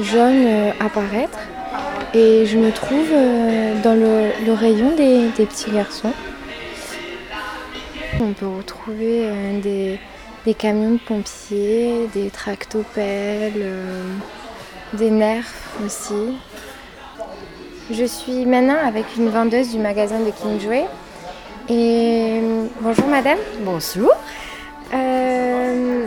jaunes 0.00 0.72
apparaître. 0.80 1.38
Et 2.12 2.46
je 2.46 2.58
me 2.58 2.70
trouve 2.70 3.10
dans 3.82 3.94
le, 3.94 4.52
rayon 4.52 4.94
des, 4.94 5.30
petits 5.36 5.70
garçons. 5.70 6.12
On 8.20 8.32
peut 8.32 8.46
retrouver 8.46 9.28
des, 9.62 9.98
des 10.44 10.54
camions 10.54 10.92
de 10.92 10.98
pompiers, 10.98 12.08
des 12.12 12.28
tractopelles, 12.28 13.52
euh, 13.56 14.02
des 14.92 15.10
nerfs 15.10 15.52
aussi. 15.84 16.36
Je 17.90 18.04
suis 18.04 18.44
maintenant 18.44 18.76
avec 18.86 19.04
une 19.16 19.30
vendeuse 19.30 19.70
du 19.70 19.78
magasin 19.78 20.20
de 20.20 20.30
King 20.30 20.60
Jouet. 20.60 20.84
Et 21.68 22.40
bonjour 22.80 23.06
madame. 23.06 23.38
Bonjour. 23.60 24.10
Euh, 24.92 26.06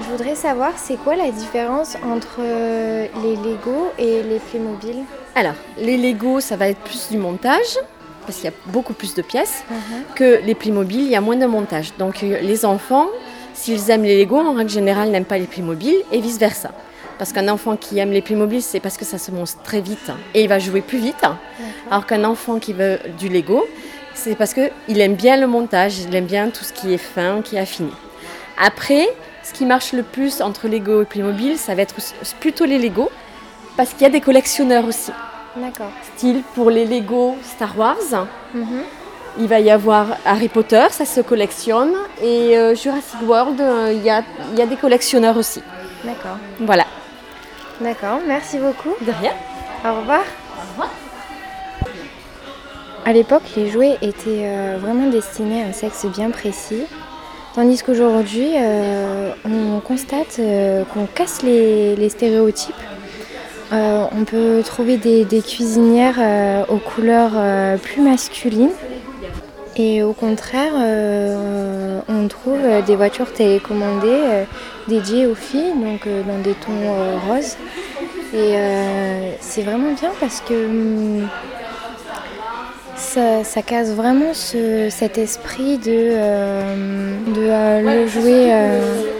je 0.00 0.10
voudrais 0.10 0.36
savoir 0.36 0.72
c'est 0.76 0.96
quoi 0.96 1.16
la 1.16 1.30
différence 1.32 1.96
entre 2.04 2.36
euh, 2.38 3.06
les 3.24 3.34
Lego 3.36 3.90
et 3.98 4.22
les 4.22 4.38
Playmobil? 4.38 5.02
Alors, 5.34 5.54
les 5.76 5.96
Lego, 5.96 6.38
ça 6.40 6.56
va 6.56 6.68
être 6.68 6.80
plus 6.80 7.08
du 7.10 7.18
montage, 7.18 7.78
parce 8.26 8.38
qu'il 8.38 8.44
y 8.44 8.52
a 8.52 8.56
beaucoup 8.66 8.92
plus 8.92 9.14
de 9.14 9.22
pièces, 9.22 9.64
que 10.14 10.40
les 10.44 10.54
Playmobil, 10.54 11.00
il 11.00 11.08
y 11.08 11.16
a 11.16 11.20
moins 11.20 11.36
de 11.36 11.46
montage. 11.46 11.92
Donc, 11.98 12.22
euh, 12.22 12.40
les 12.40 12.64
enfants, 12.64 13.08
s'ils 13.54 13.90
aiment 13.90 14.04
les 14.04 14.18
Lego, 14.24 14.38
en 14.38 14.54
règle 14.54 14.70
générale, 14.70 15.10
n'aiment 15.10 15.24
pas 15.24 15.38
les 15.38 15.46
Playmobil, 15.46 15.94
et 16.10 16.20
vice-versa. 16.20 16.70
Parce 17.18 17.32
qu'un 17.32 17.48
enfant 17.48 17.76
qui 17.76 17.98
aime 17.98 18.10
les 18.10 18.22
Playmobil, 18.22 18.62
c'est 18.62 18.80
parce 18.80 18.96
que 18.96 19.04
ça 19.04 19.18
se 19.18 19.30
monte 19.30 19.56
très 19.62 19.80
vite, 19.80 20.08
hein, 20.10 20.16
et 20.34 20.42
il 20.42 20.48
va 20.48 20.58
jouer 20.58 20.80
plus 20.80 20.98
vite. 20.98 21.22
Alors 21.90 22.06
qu'un 22.06 22.24
enfant 22.24 22.58
qui 22.58 22.72
veut 22.72 22.98
du 23.18 23.28
Lego, 23.28 23.64
c'est 24.14 24.34
parce 24.34 24.54
qu'il 24.54 25.00
aime 25.00 25.14
bien 25.14 25.36
le 25.36 25.46
montage, 25.46 25.98
il 26.00 26.14
aime 26.14 26.26
bien 26.26 26.50
tout 26.50 26.64
ce 26.64 26.72
qui 26.72 26.92
est 26.92 26.98
fin, 26.98 27.42
qui 27.42 27.56
est 27.56 27.60
affiné. 27.60 27.90
Après, 28.58 29.08
ce 29.42 29.52
qui 29.52 29.66
marche 29.66 29.92
le 29.92 30.02
plus 30.02 30.40
entre 30.40 30.68
Lego 30.68 31.02
et 31.02 31.04
Playmobil, 31.04 31.58
ça 31.58 31.74
va 31.74 31.82
être 31.82 31.94
plutôt 32.40 32.64
les 32.64 32.78
Lego, 32.78 33.10
parce 33.76 33.90
qu'il 33.90 34.02
y 34.02 34.06
a 34.06 34.10
des 34.10 34.20
collectionneurs 34.20 34.84
aussi. 34.86 35.12
D'accord. 35.56 35.90
Style 36.16 36.42
pour 36.54 36.70
les 36.70 36.86
Lego 36.86 37.36
Star 37.42 37.76
Wars, 37.78 38.26
Mhm. 38.54 38.82
Il 39.38 39.48
va 39.48 39.60
y 39.60 39.70
avoir 39.70 40.06
Harry 40.24 40.48
Potter, 40.48 40.84
ça 40.90 41.04
se 41.04 41.20
collectionne, 41.20 41.92
et 42.22 42.56
euh, 42.56 42.74
Jurassic 42.74 43.20
World, 43.26 43.60
euh, 43.60 43.92
il 43.94 44.02
y, 44.02 44.10
a, 44.10 44.22
y 44.56 44.62
a 44.62 44.66
des 44.66 44.76
collectionneurs 44.76 45.36
aussi. 45.36 45.62
D'accord. 46.04 46.38
Voilà. 46.60 46.84
D'accord, 47.80 48.20
merci 48.26 48.58
beaucoup. 48.58 48.94
De 49.00 49.12
rien. 49.20 49.32
Au 49.84 50.00
revoir. 50.00 50.24
À 53.04 53.12
l'époque, 53.12 53.42
les 53.56 53.68
jouets 53.68 53.98
étaient 54.00 54.44
euh, 54.44 54.78
vraiment 54.80 55.08
destinés 55.08 55.62
à 55.62 55.66
un 55.66 55.72
sexe 55.72 56.06
bien 56.06 56.30
précis, 56.30 56.84
tandis 57.54 57.82
qu'aujourd'hui, 57.82 58.52
on 59.44 59.80
constate 59.80 60.40
qu'on 60.94 61.06
casse 61.06 61.42
les, 61.42 61.96
les 61.96 62.08
stéréotypes. 62.08 62.74
Euh, 63.72 64.04
on 64.14 64.24
peut 64.24 64.62
trouver 64.64 64.98
des, 64.98 65.24
des 65.24 65.40
cuisinières 65.40 66.18
euh, 66.18 66.62
aux 66.68 66.76
couleurs 66.76 67.32
euh, 67.34 67.78
plus 67.78 68.02
masculines. 68.02 68.70
Et 69.76 70.02
au 70.02 70.12
contraire, 70.12 70.72
euh, 70.76 72.00
on 72.08 72.28
trouve 72.28 72.58
euh, 72.62 72.82
des 72.82 72.94
voitures 72.94 73.32
télécommandées 73.32 74.06
euh, 74.08 74.44
dédiées 74.86 75.26
aux 75.26 75.34
filles, 75.34 75.72
donc 75.74 76.06
dans 76.26 76.38
des 76.42 76.52
tons 76.54 77.28
roses. 77.28 77.56
Et 78.34 78.54
c'est 79.40 79.60
vraiment 79.60 79.92
bien 79.92 80.10
parce 80.18 80.40
que 80.40 80.54
hum, 80.54 81.28
ça, 82.96 83.42
casse 83.62 83.90
vraiment 83.90 84.32
ce- 84.32 84.88
cet 84.90 85.18
esprit 85.18 85.76
de, 85.76 86.14
le 87.36 88.06
jouet 88.08 88.50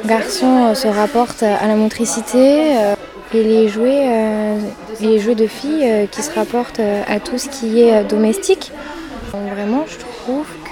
garçon 0.06 0.75
se 0.75 0.88
rapporte 0.88 1.42
à 1.42 1.66
la 1.66 1.75
motricité 1.75 2.73
et 3.35 3.42
les 3.42 3.68
jouets, 3.68 4.06
et 5.00 5.04
les 5.06 5.18
de 5.35 5.47
filles 5.47 6.09
qui 6.11 6.23
se 6.23 6.35
rapportent 6.35 6.80
à 6.80 7.21
tout 7.21 7.37
ce 7.37 7.50
qui 7.50 7.82
est 7.82 8.02
domestique. 8.04 8.73
Vraiment, 9.54 9.85
je 9.87 9.99
trouve 9.99 10.12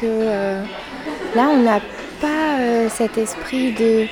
que 0.00 0.06
euh, 0.06 0.62
là, 1.34 1.48
on 1.52 1.58
n'a 1.58 1.80
pas 2.20 2.58
euh, 2.60 2.88
cet 2.88 3.18
esprit 3.18 3.72
de 3.72 4.06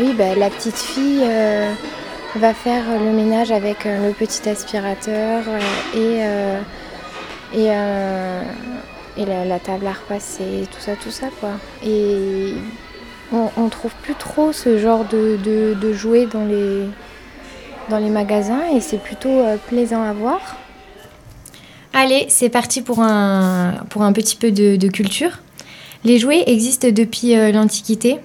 oui, 0.00 0.14
bah, 0.16 0.34
la 0.36 0.50
petite 0.50 0.78
fille 0.78 1.22
euh, 1.24 1.72
va 2.36 2.54
faire 2.54 2.84
le 2.98 3.12
ménage 3.12 3.52
avec 3.52 3.84
le 3.84 4.12
petit 4.12 4.48
aspirateur 4.48 5.42
et, 5.94 6.20
et, 7.54 7.66
et 7.66 9.26
la, 9.26 9.58
table 9.58 9.86
à 9.86 9.92
repasser, 9.92 10.66
tout 10.72 10.80
ça, 10.80 10.92
tout 10.96 11.10
ça 11.10 11.26
quoi. 11.40 11.50
Et 11.84 12.54
on, 13.32 13.68
trouve 13.68 13.92
plus 14.02 14.14
trop 14.14 14.52
ce 14.52 14.78
genre 14.78 15.04
de, 15.04 15.36
de, 15.44 15.74
de 15.74 15.92
jouets 15.92 16.24
dans 16.26 16.46
les, 16.46 16.86
dans 17.90 17.98
les 17.98 18.08
magasins 18.08 18.62
et 18.74 18.80
c'est 18.80 19.02
plutôt 19.02 19.42
plaisant 19.68 20.02
à 20.02 20.14
voir. 20.14 20.56
Allez, 21.94 22.24
c'est 22.28 22.48
parti 22.48 22.80
pour 22.80 23.00
un, 23.00 23.74
pour 23.90 24.02
un 24.02 24.12
petit 24.12 24.36
peu 24.36 24.50
de, 24.50 24.88
culture. 24.88 25.40
Les 26.04 26.18
jouets 26.18 26.42
existent 26.46 26.88
depuis 26.90 27.36
euh, 27.36 27.52
l'Antiquité. 27.52 28.16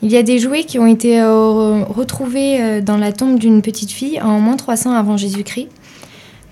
Il 0.00 0.12
y 0.12 0.16
a 0.16 0.22
des 0.22 0.38
jouets 0.38 0.62
qui 0.62 0.78
ont 0.78 0.86
été 0.86 1.20
euh, 1.20 1.82
retrouvés 1.82 2.60
euh, 2.60 2.80
dans 2.80 2.96
la 2.96 3.12
tombe 3.12 3.38
d'une 3.38 3.62
petite 3.62 3.90
fille 3.90 4.20
en 4.20 4.38
moins 4.38 4.56
300 4.56 4.92
avant 4.92 5.16
Jésus-Christ. 5.16 5.68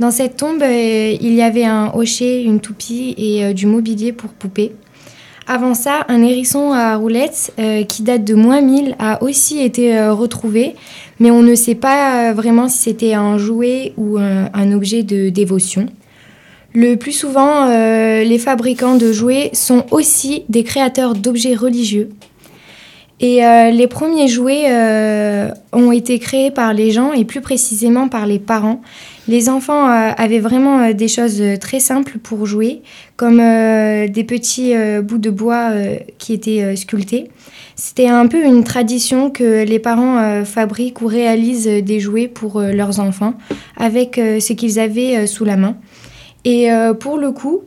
Dans 0.01 0.11
cette 0.11 0.37
tombe, 0.37 0.65
il 0.69 1.33
y 1.33 1.43
avait 1.43 1.65
un 1.65 1.93
hochet, 1.95 2.43
une 2.43 2.59
toupie 2.59 3.15
et 3.17 3.55
du 3.55 3.67
mobilier 3.67 4.13
pour 4.13 4.31
poupées. 4.31 4.73
Avant 5.47 5.75
ça, 5.75 6.05
un 6.09 6.21
hérisson 6.21 6.73
à 6.73 6.97
roulettes 6.97 7.55
qui 7.89 8.03
date 8.03 8.25
de 8.25 8.35
moins 8.35 8.61
1000 8.61 8.97
a 8.99 9.23
aussi 9.23 9.61
été 9.61 10.09
retrouvé, 10.09 10.75
mais 11.21 11.31
on 11.31 11.45
ne 11.45 11.55
sait 11.55 11.77
pas 11.77 12.33
vraiment 12.33 12.69
si 12.69 12.79
c'était 12.79 13.15
un 13.15 13.39
jouet 13.39 13.93
ou 13.97 14.19
un 14.19 14.73
objet 14.73 15.05
de 15.05 15.29
dévotion. 15.29 15.87
Le 16.77 16.97
plus 16.97 17.13
souvent, 17.13 17.69
euh, 17.69 18.25
les 18.25 18.39
fabricants 18.39 18.97
de 18.97 19.13
jouets 19.13 19.51
sont 19.53 19.87
aussi 19.93 20.43
des 20.49 20.65
créateurs 20.65 21.15
d'objets 21.15 21.55
religieux. 21.55 22.11
Et 23.21 23.47
euh, 23.47 23.71
les 23.71 23.87
premiers 23.87 24.27
jouets 24.27 24.65
euh, 24.67 25.51
ont 25.73 25.93
été 25.93 26.19
créés 26.19 26.51
par 26.51 26.75
les 26.75 26.91
gens 26.91 27.13
et 27.13 27.25
plus 27.25 27.41
précisément 27.41 28.09
par 28.09 28.27
les 28.27 28.41
parents. 28.41 28.83
Les 29.29 29.49
enfants 29.49 29.87
avaient 29.87 30.41
vraiment 30.41 30.91
des 30.91 31.09
choses 31.09 31.41
très 31.59 31.81
simples 31.81 32.19
pour 32.19 32.45
jouer, 32.45 32.83
comme 33.17 33.39
des 33.39 34.25
petits 34.25 34.75
bouts 35.03 35.17
de 35.17 35.31
bois 35.31 35.71
qui 36.19 36.35
étaient 36.35 36.77
sculptés. 36.77 37.31
C'était 37.75 38.09
un 38.09 38.27
peu 38.27 38.45
une 38.45 38.65
tradition 38.65 39.31
que 39.31 39.65
les 39.65 39.79
parents 39.79 40.45
fabriquent 40.45 41.01
ou 41.01 41.07
réalisent 41.07 41.83
des 41.83 42.01
jouets 42.01 42.29
pour 42.29 42.61
leurs 42.61 43.01
enfants 43.01 43.33
avec 43.79 44.17
ce 44.17 44.53
qu'ils 44.53 44.79
avaient 44.79 45.27
sous 45.27 45.47
la 45.47 45.57
main. 45.57 45.79
Et 46.45 46.71
euh, 46.71 46.95
pour 46.95 47.17
le 47.17 47.33
coup, 47.33 47.63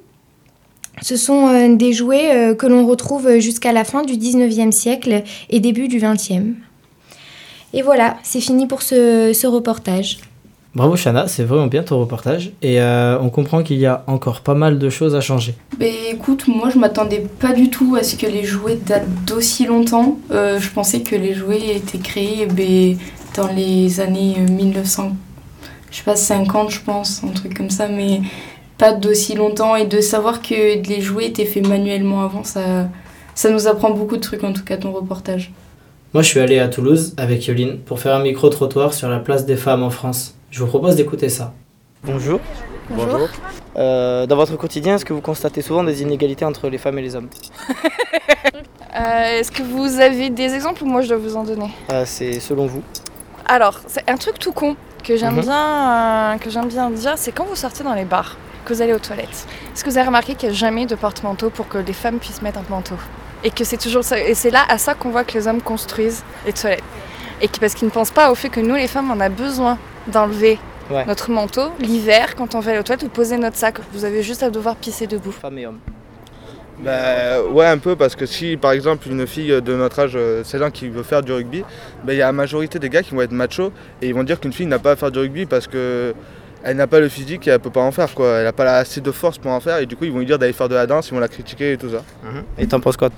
ce 1.01 1.15
sont 1.15 1.47
euh, 1.47 1.75
des 1.75 1.93
jouets 1.93 2.35
euh, 2.35 2.55
que 2.55 2.67
l'on 2.67 2.85
retrouve 2.85 3.37
jusqu'à 3.39 3.71
la 3.71 3.83
fin 3.83 4.03
du 4.03 4.13
19e 4.13 4.71
siècle 4.71 5.23
et 5.49 5.59
début 5.59 5.87
du 5.87 5.99
20e. 5.99 6.53
Et 7.73 7.81
voilà, 7.81 8.17
c'est 8.23 8.41
fini 8.41 8.67
pour 8.67 8.81
ce, 8.81 9.31
ce 9.33 9.47
reportage. 9.47 10.19
Bravo 10.77 10.95
Shana, 10.95 11.27
c'est 11.27 11.43
vraiment 11.43 11.65
bien 11.65 11.81
ton 11.81 11.99
reportage. 11.99 12.51
Et 12.61 12.79
euh, 12.79 13.17
on 13.19 13.31
comprend 13.31 13.63
qu'il 13.63 13.79
y 13.79 13.87
a 13.87 14.03
encore 14.05 14.41
pas 14.41 14.53
mal 14.53 14.77
de 14.77 14.89
choses 14.91 15.15
à 15.15 15.21
changer. 15.21 15.55
Ben 15.79 15.91
écoute, 16.11 16.47
moi 16.47 16.69
je 16.69 16.77
m'attendais 16.77 17.25
pas 17.39 17.53
du 17.53 17.71
tout 17.71 17.95
à 17.99 18.03
ce 18.03 18.15
que 18.15 18.27
les 18.27 18.43
jouets 18.43 18.75
datent 18.85 19.09
d'aussi 19.25 19.65
longtemps. 19.65 20.19
Euh, 20.29 20.59
je 20.59 20.69
pensais 20.69 21.01
que 21.01 21.15
les 21.15 21.33
jouets 21.33 21.77
étaient 21.77 21.97
créés 21.97 22.45
ben, 22.45 22.95
dans 23.35 23.47
les 23.47 23.99
années 23.99 24.35
euh, 24.37 24.51
1900, 24.51 25.17
je 25.89 25.97
sais 25.97 26.03
pas, 26.03 26.15
50 26.15 26.69
je 26.69 26.81
pense, 26.81 27.23
un 27.23 27.29
truc 27.29 27.57
comme 27.57 27.71
ça, 27.71 27.87
mais 27.87 28.21
pas 28.77 28.93
d'aussi 28.93 29.35
longtemps. 29.35 29.75
Et 29.75 29.85
de 29.85 30.01
savoir 30.01 30.41
que 30.41 30.53
les 30.87 31.01
jouets 31.01 31.25
étaient 31.27 31.45
faits 31.45 31.67
manuellement 31.67 32.23
avant, 32.23 32.43
ça, 32.43 32.87
ça 33.35 33.49
nous 33.49 33.67
apprend 33.67 33.91
beaucoup 33.91 34.15
de 34.17 34.21
trucs 34.21 34.43
en 34.43 34.53
tout 34.53 34.63
cas 34.63 34.77
ton 34.77 34.91
reportage. 34.91 35.51
Moi, 36.13 36.23
je 36.23 36.29
suis 36.29 36.39
allé 36.39 36.57
à 36.59 36.67
Toulouse 36.69 37.13
avec 37.17 37.45
Yoline 37.47 37.79
pour 37.79 37.99
faire 37.99 38.15
un 38.15 38.23
micro-trottoir 38.23 38.93
sur 38.93 39.09
la 39.09 39.19
place 39.19 39.45
des 39.45 39.57
femmes 39.57 39.83
en 39.83 39.89
France. 39.89 40.35
Je 40.51 40.59
vous 40.61 40.67
propose 40.67 40.95
d'écouter 40.95 41.29
ça. 41.29 41.53
Bonjour. 42.03 42.39
Bonjour. 42.89 43.27
Euh, 43.75 44.25
dans 44.25 44.37
votre 44.37 44.55
quotidien, 44.55 44.95
est-ce 44.95 45.03
que 45.05 45.11
vous 45.13 45.19
constatez 45.21 45.61
souvent 45.61 45.83
des 45.83 46.01
inégalités 46.01 46.45
entre 46.45 46.69
les 46.69 46.77
femmes 46.77 46.97
et 46.99 47.01
les 47.01 47.15
hommes? 47.15 47.29
Euh, 48.95 49.39
Est-ce 49.39 49.51
que 49.51 49.61
vous 49.61 49.99
avez 49.99 50.31
des 50.31 50.55
exemples 50.55 50.83
ou 50.83 50.87
moi 50.87 51.01
je 51.01 51.09
dois 51.09 51.17
vous 51.17 51.35
en 51.35 51.43
donner? 51.43 51.69
Euh, 51.91 52.03
C'est 52.07 52.39
selon 52.39 52.65
vous 52.65 52.81
Alors, 53.45 53.79
c'est 53.85 54.09
un 54.09 54.15
truc 54.15 54.39
tout 54.39 54.53
con 54.53 54.75
que 55.03 55.15
j'aime 55.17 55.35
Mhm. 55.35 55.41
bien, 55.41 56.33
euh, 56.33 56.37
que 56.39 56.49
j'aime 56.49 56.67
bien 56.67 56.89
dire, 56.89 57.13
c'est 57.15 57.31
quand 57.31 57.45
vous 57.45 57.55
sortez 57.55 57.83
dans 57.83 57.93
les 57.93 58.05
bars, 58.05 58.37
que 58.67 58.73
vous 58.73 58.81
allez 58.81 58.93
aux 58.93 58.99
toilettes. 58.99 59.47
Est-ce 59.73 59.83
que 59.83 59.89
vous 59.89 59.97
avez 59.97 60.07
remarqué 60.07 60.35
qu'il 60.35 60.49
n'y 60.49 60.55
a 60.55 60.57
jamais 60.57 60.85
de 60.85 60.95
porte-manteau 60.95 61.49
pour 61.49 61.67
que 61.67 61.77
les 61.77 61.93
femmes 61.93 62.19
puissent 62.19 62.41
mettre 62.41 62.59
un 62.59 62.63
manteau 62.69 62.95
Et 63.43 63.49
que 63.49 63.63
c'est 63.63 63.77
toujours 63.77 64.03
ça, 64.03 64.19
et 64.19 64.33
c'est 64.33 64.49
là 64.51 64.63
à 64.67 64.77
ça 64.77 64.93
qu'on 64.93 65.09
voit 65.09 65.23
que 65.23 65.33
les 65.33 65.47
hommes 65.47 65.61
construisent 65.61 66.23
les 66.45 66.53
toilettes. 66.53 66.83
Et 67.41 67.47
que, 67.47 67.59
parce 67.59 67.73
qu'ils 67.75 67.87
ne 67.87 67.91
pensent 67.91 68.11
pas 68.11 68.31
au 68.31 68.35
fait 68.35 68.49
que 68.49 68.59
nous 68.59 68.75
les 68.75 68.87
femmes 68.87 69.09
on 69.11 69.19
a 69.19 69.29
besoin 69.29 69.77
d'enlever 70.07 70.59
Ouais. 70.89 71.03
notre 71.05 71.29
manteau 71.31 71.63
l'hiver 71.81 72.35
quand 72.37 72.55
on 72.55 72.61
va 72.61 72.71
aller 72.71 72.79
aux 72.79 72.83
toilettes 72.83 73.03
ou 73.03 73.09
poser 73.09 73.35
notre 73.37 73.57
sac. 73.57 73.75
Vous 73.91 74.05
avez 74.05 74.23
juste 74.23 74.41
à 74.41 74.49
devoir 74.49 74.77
pisser 74.77 75.05
debout. 75.05 75.33
Femmes 75.33 75.57
et 75.57 75.67
hommes. 75.67 75.79
Bah, 76.79 77.41
ouais, 77.51 77.65
un 77.65 77.77
peu, 77.79 77.95
parce 77.95 78.15
que 78.15 78.25
si 78.25 78.55
par 78.55 78.71
exemple 78.71 79.07
une 79.09 79.25
fille 79.25 79.49
de 79.61 79.75
notre 79.75 79.99
âge, 79.99 80.13
euh, 80.15 80.43
c'est 80.45 80.59
là 80.59 80.69
qui 80.71 80.87
veut 80.89 81.03
faire 81.03 81.23
du 81.23 81.31
rugby, 81.33 81.63
bah, 82.05 82.13
il 82.13 82.17
y 82.17 82.21
a 82.21 82.27
la 82.27 82.31
majorité 82.31 82.77
des 82.79 82.87
gars 82.89 83.01
qui 83.03 83.15
vont 83.15 83.21
être 83.21 83.31
machos 83.31 83.71
et 84.01 84.07
ils 84.07 84.13
vont 84.13 84.23
dire 84.23 84.39
qu'une 84.39 84.53
fille 84.53 84.67
n'a 84.67 84.79
pas 84.79 84.91
à 84.91 84.95
faire 84.95 85.11
du 85.11 85.19
rugby 85.19 85.45
parce 85.45 85.67
que 85.67 86.13
elle 86.63 86.77
n'a 86.77 86.87
pas 86.87 86.99
le 86.99 87.09
physique 87.09 87.47
et 87.47 87.51
elle 87.51 87.59
peut 87.59 87.69
pas 87.69 87.81
en 87.81 87.91
faire 87.91 88.13
quoi. 88.13 88.37
Elle 88.37 88.43
n'a 88.43 88.53
pas 88.53 88.77
assez 88.77 89.01
de 89.01 89.11
force 89.11 89.37
pour 89.37 89.51
en 89.51 89.59
faire 89.59 89.77
et 89.77 89.85
du 89.85 89.95
coup 89.95 90.05
ils 90.05 90.11
vont 90.11 90.19
lui 90.19 90.25
dire 90.25 90.39
d'aller 90.39 90.53
faire 90.53 90.69
de 90.69 90.75
la 90.75 90.87
danse, 90.87 91.09
ils 91.09 91.13
vont 91.13 91.19
la 91.19 91.27
critiquer 91.27 91.73
et 91.73 91.77
tout 91.77 91.89
ça. 91.89 92.03
Et 92.57 92.67
t'en 92.67 92.79
penses 92.79 92.97
quoi? 92.97 93.09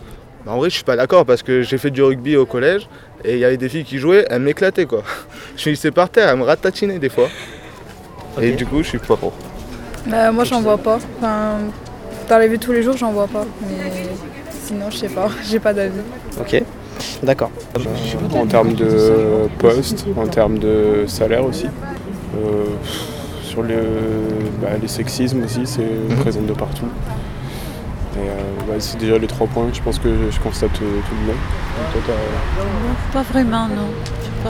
Bah, 0.46 0.54
en 0.54 0.58
vrai, 0.58 0.70
je 0.70 0.76
suis 0.76 0.84
pas 0.84 0.96
d'accord 0.96 1.26
parce 1.26 1.44
que 1.44 1.62
j'ai 1.64 1.78
fait 1.78 1.92
du 1.92 2.02
rugby 2.02 2.38
au 2.38 2.46
collège 2.46 2.88
et 3.26 3.34
il 3.34 3.40
y 3.40 3.46
avait 3.46 3.58
des 3.58 3.70
filles 3.70 3.84
qui 3.84 3.98
jouaient, 3.98 4.26
elles 4.30 4.42
m'éclataient 4.42 4.86
quoi. 4.86 5.04
Je 5.58 5.64
finissais 5.64 5.92
par 5.92 6.10
terre, 6.10 6.30
elles 6.30 6.38
me 6.38 6.44
ratatinaient 6.44 7.00
des 7.00 7.10
fois. 7.10 7.28
Et 8.42 8.52
du 8.52 8.66
coup, 8.66 8.82
je 8.84 8.90
suis 8.90 9.00
pas 9.00 9.18
pro. 9.18 9.34
Bah, 10.08 10.32
moi 10.32 10.46
j'en 10.46 10.62
vois 10.62 10.78
pas. 10.78 11.00
Enfin, 11.18 11.58
dans 12.30 12.38
la 12.38 12.48
vie 12.48 12.60
tous 12.60 12.72
les 12.72 12.84
jours 12.84 12.96
j'en 12.96 13.12
vois 13.12 13.28
pas. 13.28 13.46
Mais 13.62 13.92
sinon 14.64 14.90
je 14.90 14.98
sais 14.98 15.10
pas, 15.10 15.30
j'ai 15.50 15.60
pas 15.60 15.74
d'avis. 15.74 16.00
Ok. 16.40 16.64
D'accord. 17.24 17.52
En 18.34 18.46
termes 18.46 18.74
de 18.74 19.48
poste, 19.58 20.06
en 20.18 20.28
termes 20.28 20.60
de 20.60 21.06
salaire 21.08 21.46
aussi. 21.46 21.66
Euh, 22.36 22.66
sur 23.60 23.68
le, 23.68 23.82
bah, 24.62 24.70
les 24.82 24.88
sexismes 24.88 25.44
aussi, 25.44 25.62
c'est 25.66 26.18
présent 26.22 26.42
de 26.42 26.54
partout. 26.54 26.86
Et 28.16 28.20
euh, 28.20 28.72
ouais, 28.74 28.80
c'est 28.80 28.98
déjà 28.98 29.18
les 29.18 29.28
trois 29.28 29.48
points 29.48 29.68
que 29.70 29.76
je 29.76 29.82
pense 29.82 30.00
que 30.00 30.10
je 30.32 30.40
constate 30.40 30.72
euh, 30.82 31.00
tout 31.08 31.16
de 31.16 31.28
même. 31.28 31.38
Toi, 31.94 32.02
t'as- 32.08 33.14
Pas 33.14 33.22
vraiment, 33.24 33.68
non. 33.68 33.88
J'ai 34.24 34.44
pas, 34.44 34.50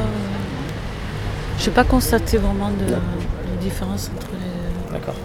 euh, 1.69 1.83
pas 1.83 1.83
constaté 1.83 2.37
vraiment 2.37 2.69
de, 2.69 2.85
de 2.85 3.61
différence 3.61 4.09
entre 4.15 4.27
les. 4.33 4.93
D'accord. 4.93 5.15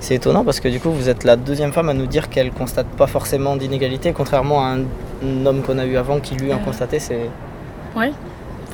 C'est 0.00 0.14
étonnant 0.16 0.44
parce 0.44 0.60
que 0.60 0.68
du 0.68 0.80
coup, 0.80 0.90
vous 0.90 1.08
êtes 1.08 1.24
la 1.24 1.36
deuxième 1.36 1.72
femme 1.72 1.88
à 1.88 1.94
nous 1.94 2.06
dire 2.06 2.28
qu'elle 2.28 2.50
constate 2.50 2.86
pas 2.86 3.06
forcément 3.06 3.56
d'inégalité, 3.56 4.12
contrairement 4.12 4.64
à 4.64 4.70
un, 4.74 4.80
un 5.24 5.46
homme 5.46 5.62
qu'on 5.62 5.78
a 5.78 5.84
eu 5.86 5.96
avant 5.96 6.18
qui 6.20 6.34
lui 6.36 6.52
en 6.52 6.58
constatait. 6.58 6.98
C'est 6.98 7.28
Ouais. 7.94 8.12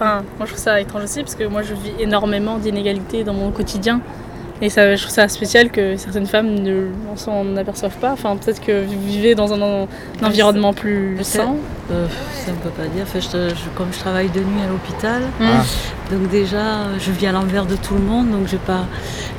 Enfin, 0.00 0.22
moi 0.38 0.46
je 0.46 0.52
trouve 0.52 0.62
ça 0.62 0.80
étrange 0.80 1.02
aussi 1.04 1.22
parce 1.22 1.34
que 1.34 1.42
moi 1.44 1.62
je 1.62 1.74
vis 1.74 1.92
énormément 1.98 2.58
d'inégalités 2.58 3.24
dans 3.24 3.34
mon 3.34 3.50
quotidien. 3.50 4.00
Et 4.60 4.70
ça, 4.70 4.96
je 4.96 5.00
trouve 5.02 5.14
ça 5.14 5.28
spécial 5.28 5.70
que 5.70 5.96
certaines 5.96 6.26
femmes 6.26 6.52
ne 6.58 6.86
s'en 7.14 7.56
aperçoivent 7.56 7.96
pas. 7.98 8.10
Enfin, 8.12 8.36
peut-être 8.36 8.60
que 8.60 8.84
vous 8.84 9.00
vivez 9.06 9.36
dans 9.36 9.52
un, 9.52 9.62
un 9.62 9.86
environnement 10.26 10.72
plus 10.72 11.16
sain. 11.22 11.54
Euh, 11.92 12.06
ça 12.44 12.50
ne 12.50 12.56
peut 12.56 12.70
pas 12.70 12.82
dire. 12.88 13.04
Enfin, 13.04 13.20
je- 13.20 13.54
je- 13.54 13.68
comme 13.76 13.86
je 13.92 13.98
travaille 14.00 14.28
de 14.30 14.40
nuit 14.40 14.62
à 14.64 14.68
l'hôpital, 14.68 15.22
Mm. 15.38 16.12
donc 16.12 16.28
déjà 16.30 16.62
je 16.98 17.10
vis 17.12 17.28
à 17.28 17.32
l'envers 17.32 17.66
de 17.66 17.76
tout 17.76 17.94
le 17.94 18.00
monde. 18.00 18.30
Donc 18.32 18.48
j'ai 18.48 18.56
pas. 18.58 18.84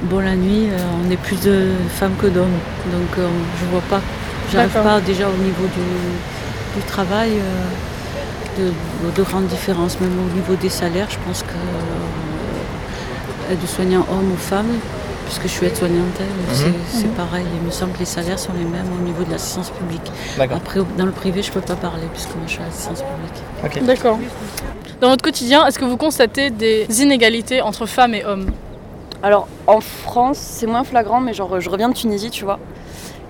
Bon, 0.03 0.19
la 0.19 0.35
nuit, 0.35 0.69
euh, 0.71 0.77
on 1.05 1.11
est 1.11 1.17
plus 1.17 1.41
de 1.41 1.67
femmes 1.89 2.15
que 2.21 2.27
d'hommes. 2.27 2.57
Donc 2.93 3.17
euh, 3.17 3.27
je 3.59 3.65
vois 3.71 3.83
pas. 3.89 4.01
J'arrive 4.53 4.71
pas 4.83 5.01
déjà 5.01 5.25
au 5.27 5.43
niveau 5.43 5.65
du, 5.75 6.79
du 6.79 6.85
travail. 6.87 7.31
euh, 7.31 7.63
de, 8.59 8.71
de 9.15 9.23
grandes 9.23 9.47
différences, 9.47 9.99
même 9.99 10.13
au 10.19 10.33
niveau 10.35 10.55
des 10.55 10.69
salaires, 10.69 11.07
je 11.09 11.17
pense 11.25 11.43
que 11.43 11.53
euh, 11.53 13.53
aide-soignant 13.53 14.05
homme 14.11 14.31
ou 14.33 14.37
femme, 14.37 14.67
puisque 15.25 15.43
je 15.43 15.47
suis 15.47 15.65
aide-soignante, 15.67 16.19
hein, 16.21 16.25
c'est- 16.53 16.67
Mhm. 16.67 16.73
c'est 16.91 17.07
Mhm. 17.07 17.13
pareil. 17.13 17.45
Il 17.59 17.65
me 17.65 17.71
semble 17.71 17.93
que 17.93 17.99
les 17.99 18.05
salaires 18.05 18.39
sont 18.39 18.53
les 18.57 18.65
mêmes 18.65 18.87
au 18.99 19.03
niveau 19.03 19.23
de 19.23 19.31
l'assistance 19.31 19.69
publique. 19.69 20.11
Après, 20.39 20.79
dans 20.97 21.05
le 21.05 21.11
privé, 21.11 21.41
je 21.41 21.51
peux 21.51 21.61
pas 21.61 21.75
parler, 21.75 22.03
puisque 22.13 22.29
moi 22.35 22.43
je 22.47 22.51
suis 22.51 22.61
à 22.61 22.65
l'assistance 22.65 23.03
publique. 23.03 23.85
D'accord. 23.85 24.19
Dans 25.01 25.09
votre 25.09 25.23
quotidien, 25.23 25.65
est-ce 25.65 25.79
que 25.79 25.85
vous 25.85 25.97
constatez 25.97 26.49
des 26.49 26.85
inégalités 27.01 27.61
entre 27.61 27.85
femmes 27.85 28.13
et 28.13 28.25
hommes? 28.25 28.51
Alors 29.23 29.47
en 29.67 29.79
France, 29.81 30.37
c'est 30.39 30.65
moins 30.67 30.83
flagrant, 30.83 31.19
mais 31.21 31.33
genre 31.33 31.59
je 31.59 31.69
reviens 31.69 31.89
de 31.89 31.93
Tunisie, 31.93 32.29
tu 32.31 32.43
vois. 32.45 32.59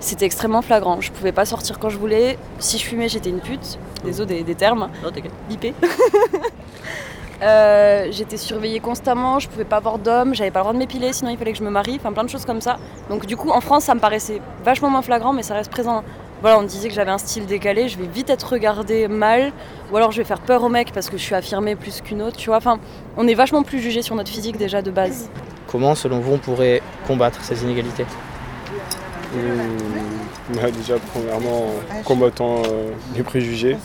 C'était 0.00 0.24
extrêmement 0.24 0.62
flagrant. 0.62 1.00
Je 1.00 1.12
pouvais 1.12 1.32
pas 1.32 1.44
sortir 1.44 1.78
quand 1.78 1.90
je 1.90 1.98
voulais. 1.98 2.38
Si 2.58 2.78
je 2.78 2.84
fumais, 2.84 3.08
j'étais 3.08 3.30
une 3.30 3.40
pute. 3.40 3.78
Désolé 4.02 4.36
des, 4.36 4.42
des 4.42 4.54
termes. 4.54 4.88
Bipé. 5.48 5.74
Euh, 7.42 8.08
j'étais 8.10 8.36
surveillée 8.36 8.80
constamment, 8.80 9.38
je 9.38 9.48
pouvais 9.48 9.64
pas 9.64 9.76
avoir 9.76 9.98
d'hommes, 9.98 10.34
j'avais 10.34 10.50
pas 10.50 10.58
le 10.58 10.64
droit 10.64 10.72
de 10.74 10.78
m'épiler, 10.78 11.14
sinon 11.14 11.30
il 11.30 11.38
fallait 11.38 11.52
que 11.52 11.58
je 11.58 11.64
me 11.64 11.70
marie, 11.70 11.96
enfin 11.98 12.12
plein 12.12 12.24
de 12.24 12.28
choses 12.28 12.44
comme 12.44 12.60
ça. 12.60 12.76
Donc 13.08 13.24
du 13.24 13.34
coup 13.34 13.48
en 13.48 13.62
France 13.62 13.84
ça 13.84 13.94
me 13.94 14.00
paraissait 14.00 14.42
vachement 14.62 14.90
moins 14.90 15.00
flagrant 15.00 15.32
mais 15.32 15.42
ça 15.42 15.54
reste 15.54 15.70
présent. 15.70 16.04
Voilà, 16.42 16.58
on 16.58 16.62
me 16.62 16.66
disait 16.66 16.88
que 16.88 16.94
j'avais 16.94 17.10
un 17.10 17.16
style 17.16 17.46
décalé, 17.46 17.88
je 17.88 17.96
vais 17.98 18.06
vite 18.06 18.28
être 18.28 18.44
regardée 18.52 19.08
mal, 19.08 19.52
ou 19.90 19.96
alors 19.96 20.10
je 20.12 20.18
vais 20.18 20.24
faire 20.24 20.40
peur 20.40 20.62
aux 20.64 20.68
mecs 20.68 20.92
parce 20.92 21.08
que 21.08 21.16
je 21.16 21.22
suis 21.22 21.34
affirmée 21.34 21.76
plus 21.76 22.02
qu'une 22.02 22.20
autre, 22.20 22.36
tu 22.36 22.48
vois. 22.50 22.58
Enfin, 22.58 22.78
on 23.16 23.26
est 23.26 23.34
vachement 23.34 23.62
plus 23.62 23.78
jugé 23.80 24.02
sur 24.02 24.16
notre 24.16 24.30
physique 24.30 24.58
déjà 24.58 24.82
de 24.82 24.90
base. 24.90 25.30
comment, 25.66 25.94
selon 25.94 26.18
vous, 26.20 26.34
on 26.34 26.38
pourrait 26.38 26.82
combattre 27.06 27.42
ces 27.42 27.62
inégalités? 27.64 28.04
Mmh, 29.32 30.54
bah, 30.56 30.70
déjà, 30.70 30.96
premièrement, 31.12 31.66
en 31.98 32.02
combattant 32.02 32.62
euh, 32.66 32.90
les 33.14 33.22
préjugés. 33.22 33.76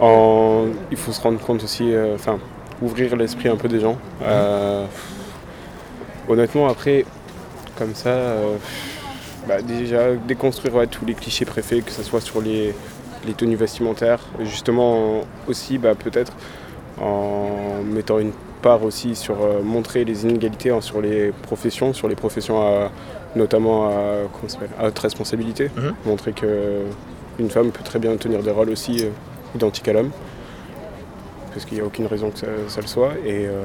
En- 0.00 0.66
il 0.90 0.96
faut 0.96 1.12
se 1.12 1.20
rendre 1.20 1.40
compte 1.40 1.64
aussi, 1.64 1.92
euh, 1.92 2.14
enfin, 2.14 2.38
ouvrir 2.80 3.16
l'esprit 3.16 3.48
un 3.48 3.56
peu 3.56 3.68
des 3.68 3.80
gens. 3.80 3.96
Euh, 4.22 4.86
honnêtement, 6.28 6.68
après, 6.68 7.04
comme 7.76 7.94
ça, 7.94 8.10
euh, 8.10 8.56
bah, 9.48 9.60
déjà 9.62 10.14
déconstruire 10.14 10.74
ouais, 10.76 10.86
tous 10.86 11.04
les 11.04 11.14
clichés 11.14 11.44
préfets, 11.44 11.80
que 11.80 11.90
ce 11.90 12.02
soit 12.02 12.20
sur 12.20 12.40
les, 12.40 12.72
les 13.26 13.32
tenues 13.34 13.56
vestimentaires. 13.56 14.20
Justement, 14.40 15.22
aussi, 15.48 15.78
bah, 15.78 15.94
peut-être 15.96 16.32
en 17.00 17.82
mettant 17.84 18.18
une 18.20 18.32
part 18.62 18.82
aussi 18.84 19.14
sur 19.16 19.34
euh, 19.42 19.62
montrer 19.62 20.04
les 20.04 20.24
inégalités 20.24 20.70
hein, 20.70 20.80
sur 20.80 21.00
les 21.00 21.30
professions, 21.42 21.92
sur 21.92 22.08
les 22.08 22.14
professions 22.14 22.60
à- 22.62 22.90
notamment 23.36 23.88
à, 23.88 23.92
comment 24.32 24.48
ça 24.48 24.54
s'appelle, 24.54 24.70
à 24.78 24.86
haute 24.86 24.98
responsabilité. 24.98 25.70
Montrer 26.04 26.32
que 26.32 26.82
Une 27.38 27.50
femme 27.50 27.70
peut 27.70 27.84
très 27.84 27.98
bien 27.98 28.16
tenir 28.16 28.42
des 28.42 28.50
rôles 28.50 28.70
aussi 28.70 29.04
euh, 29.04 29.10
identiques 29.54 29.86
à 29.88 29.92
l'homme, 29.92 30.10
parce 31.52 31.66
qu'il 31.66 31.76
n'y 31.76 31.82
a 31.82 31.86
aucune 31.86 32.06
raison 32.06 32.30
que 32.30 32.38
ça, 32.38 32.46
ça 32.68 32.80
le 32.80 32.86
soit. 32.86 33.12
Et 33.24 33.46
euh, 33.46 33.62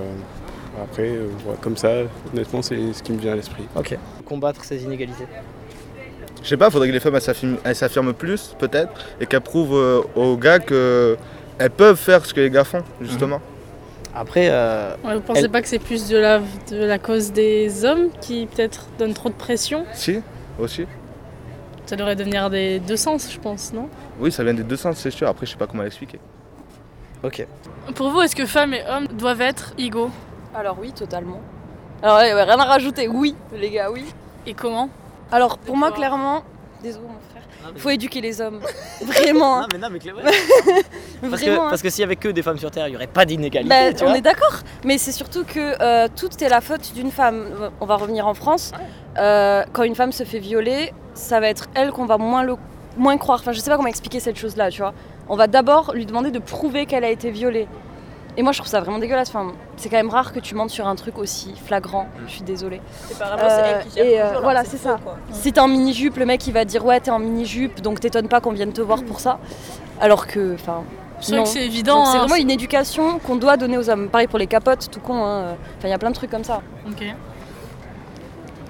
après, 0.84 1.08
euh, 1.08 1.28
ouais, 1.48 1.56
comme 1.62 1.78
ça, 1.78 1.90
honnêtement, 2.34 2.62
c'est 2.62 2.78
ce 2.94 3.02
qui 3.02 3.14
me 3.14 3.18
vient 3.18 3.32
à 3.32 3.36
l'esprit. 3.36 3.64
Ok. 3.76 3.98
Combattre 4.26 4.64
ces 4.66 4.84
inégalités. 4.84 5.26
Je 6.44 6.50
sais 6.50 6.58
pas, 6.58 6.70
faudrait 6.70 6.88
que 6.88 6.94
les 6.94 7.00
femmes 7.00 7.18
elles 7.64 7.76
s'affirment, 7.76 8.14
plus, 8.14 8.56
peut-être, 8.60 8.92
et 9.20 9.26
qu'elles 9.26 9.42
prouvent 9.42 9.76
euh, 9.76 10.02
aux 10.16 10.36
gars 10.38 10.60
qu'elles 10.60 11.70
peuvent 11.78 11.98
faire 11.98 12.26
ce 12.26 12.34
que 12.34 12.42
les 12.42 12.50
gars 12.50 12.64
font, 12.64 12.84
justement. 13.00 13.40
Après, 14.13 14.47
euh, 14.50 14.95
Ouais, 15.06 15.15
vous 15.15 15.21
pensez 15.21 15.41
elle- 15.41 15.50
pas 15.50 15.62
que 15.62 15.67
c'est 15.67 15.80
plus 15.80 16.10
de 16.10 16.17
la, 16.17 16.39
de 16.69 16.84
la 16.84 17.00
cause 17.00 17.32
des 17.32 17.86
hommes 17.86 18.10
qui 18.19 18.45
peut-être 18.45 18.88
donnent 19.00 19.13
trop 19.13 19.30
de 19.30 19.34
pression 19.36 19.86
Si, 19.93 20.21
aussi. 20.60 20.86
Ça 21.86 21.95
devrait 21.95 22.15
devenir 22.15 22.50
des 22.50 22.80
deux 22.80 22.97
sens, 22.97 23.32
je 23.32 23.39
pense, 23.39 23.71
non? 23.74 23.88
Oui, 24.19 24.32
ça 24.32 24.43
vient 24.43 24.54
des 24.54 24.63
deux 24.63 24.76
sens, 24.76 24.97
c'est 24.97 25.12
sûr. 25.12 25.28
Après, 25.28 25.45
je 25.45 25.52
sais 25.52 25.58
pas 25.58 25.67
comment 25.67 25.84
l'expliquer. 25.84 26.19
Ok. 27.24 27.45
Pour 27.95 28.10
vous, 28.10 28.21
est-ce 28.21 28.36
que 28.36 28.45
femmes 28.45 28.74
et 28.74 28.84
hommes 28.89 29.08
doivent 29.08 29.41
être 29.41 29.74
égaux? 29.78 30.10
Alors 30.56 30.78
oui, 30.80 30.91
totalement. 30.91 31.39
Alors 32.04 32.17
rien 32.17 32.60
à 32.60 32.65
rajouter, 32.65 33.08
oui, 33.08 33.36
les 33.56 33.69
gars, 33.69 33.91
oui. 33.91 34.06
Et 34.45 34.54
comment? 34.54 34.89
Alors 35.32 35.58
pour 35.58 35.78
moi, 35.78 35.91
clairement, 35.91 36.43
désolé 36.84 37.06
faut 37.78 37.89
éduquer 37.89 38.21
les 38.21 38.41
hommes. 38.41 38.60
Vraiment. 39.02 39.62
Non, 39.62 39.67
mais 39.71 39.78
non, 39.80 39.88
mais. 39.91 40.00
Parce 41.21 41.34
Vraiment. 41.41 41.56
que, 41.58 41.62
hein. 41.62 41.67
parce 41.69 41.82
que 41.84 41.89
s'il 41.91 42.02
y 42.02 42.04
avait 42.04 42.15
que 42.15 42.30
des 42.30 42.41
femmes 42.41 42.58
sur 42.58 42.71
Terre, 42.71 42.88
il 42.88 42.91
n'y 42.91 42.95
aurait 42.95 43.06
pas 43.06 43.26
d'inégalité. 43.26 43.69
Bah, 43.69 43.93
tu 43.93 44.04
on 44.04 44.08
vois. 44.08 44.17
est 44.17 44.21
d'accord, 44.21 44.56
mais 44.84 44.97
c'est 44.97 45.12
surtout 45.12 45.43
que 45.43 45.76
euh, 45.80 46.08
tout 46.15 46.30
est 46.43 46.50
la 46.50 46.62
faute 46.62 46.93
d'une 46.95 47.12
femme. 47.12 47.69
On 47.80 47.86
va 47.86 47.95
revenir 47.95 48.26
en 48.26 48.34
France. 48.34 48.71
Euh, 49.19 49.63
quand 49.71 49.84
une 49.84 49.93
femme 49.93 50.12
se 50.12 50.24
fait 50.24 50.39
violer, 50.39 50.93
ça 51.13 51.39
va 51.39 51.47
être 51.50 51.67
elle 51.76 51.91
qu'on 51.91 52.06
va 52.06 52.17
moins, 52.17 52.41
le, 52.43 52.56
moins 52.97 53.17
croire. 53.17 53.39
Enfin, 53.39 53.52
je 53.52 53.60
sais 53.60 53.69
pas 53.69 53.78
comment 53.78 53.88
expliquer 53.88 54.19
cette 54.19 54.38
chose-là, 54.38 54.71
tu 54.71 54.82
vois. 54.82 54.93
On 55.30 55.36
va 55.36 55.45
d'abord 55.45 55.93
lui 55.93 56.08
demander 56.08 56.32
de 56.32 56.39
prouver 56.39 56.88
qu'elle 56.88 57.04
a 57.04 57.10
été 57.10 57.30
violée. 57.30 57.67
Et 58.38 58.44
moi, 58.44 58.54
je 58.54 58.60
trouve 58.60 58.70
ça 58.70 58.80
vraiment 58.80 58.98
dégueulasse. 59.00 59.30
Enfin, 59.30 59.52
c'est 59.76 59.89
quand 59.89 59.98
même 59.98 60.10
rare 60.10 60.32
que 60.32 60.39
tu 60.39 60.56
mentes 60.56 60.70
sur 60.70 60.88
un 60.88 60.96
truc 60.96 61.17
aussi 61.17 61.54
flagrant. 61.65 62.08
Je 62.28 62.32
suis 62.32 62.44
désolée. 62.44 62.82
C'est 63.08 63.15
qui 63.15 63.96
gère 63.96 64.06
et 64.06 64.22
euh, 64.22 64.39
voilà, 64.41 64.63
c'est 64.63 64.78
ça. 64.78 64.98
quoi. 65.04 65.17
Si 65.32 65.52
t'es 65.52 65.60
en 65.60 65.67
mini-jupe, 65.67 66.15
le 66.17 66.26
mec 66.26 66.48
il 66.48 66.54
va 66.54 66.63
dire 66.63 66.86
ouais, 66.86 67.00
t'es 67.02 67.12
en 67.12 67.20
mini-jupe, 67.20 67.82
donc 67.82 68.00
t'étonnes 68.00 68.30
pas 68.30 68.39
qu'on 68.39 68.52
vienne 68.54 68.72
te 68.72 68.82
voir 68.82 69.04
pour 69.04 69.20
ça. 69.20 69.39
Alors 70.00 70.28
que, 70.28 70.54
enfin. 70.56 70.84
C'est 71.20 71.32
vrai 71.34 71.38
non. 71.39 71.44
que 71.44 71.50
c'est 71.50 71.63
évident, 71.65 72.06
C'est 72.06 72.15
hein, 72.17 72.20
vraiment 72.22 72.36
une 72.36 72.50
éducation 72.50 73.20
qu'on 73.20 73.36
doit 73.36 73.56
donner 73.58 73.78
aux 73.78 73.89
hommes. 73.91 74.10
Pareil 74.10 74.28
pour 74.28 74.39
les 74.39 74.48
capotes, 74.48 74.89
tout 74.89 75.00
con. 75.02 75.24
hein. 75.24 75.56
Enfin, 75.78 75.88
il 75.88 75.91
y 75.91 75.94
a 75.94 76.00
plein 76.00 76.10
de 76.10 76.15
trucs 76.15 76.32
comme 76.32 76.44
ça. 76.44 76.62
Ok. 76.88 77.04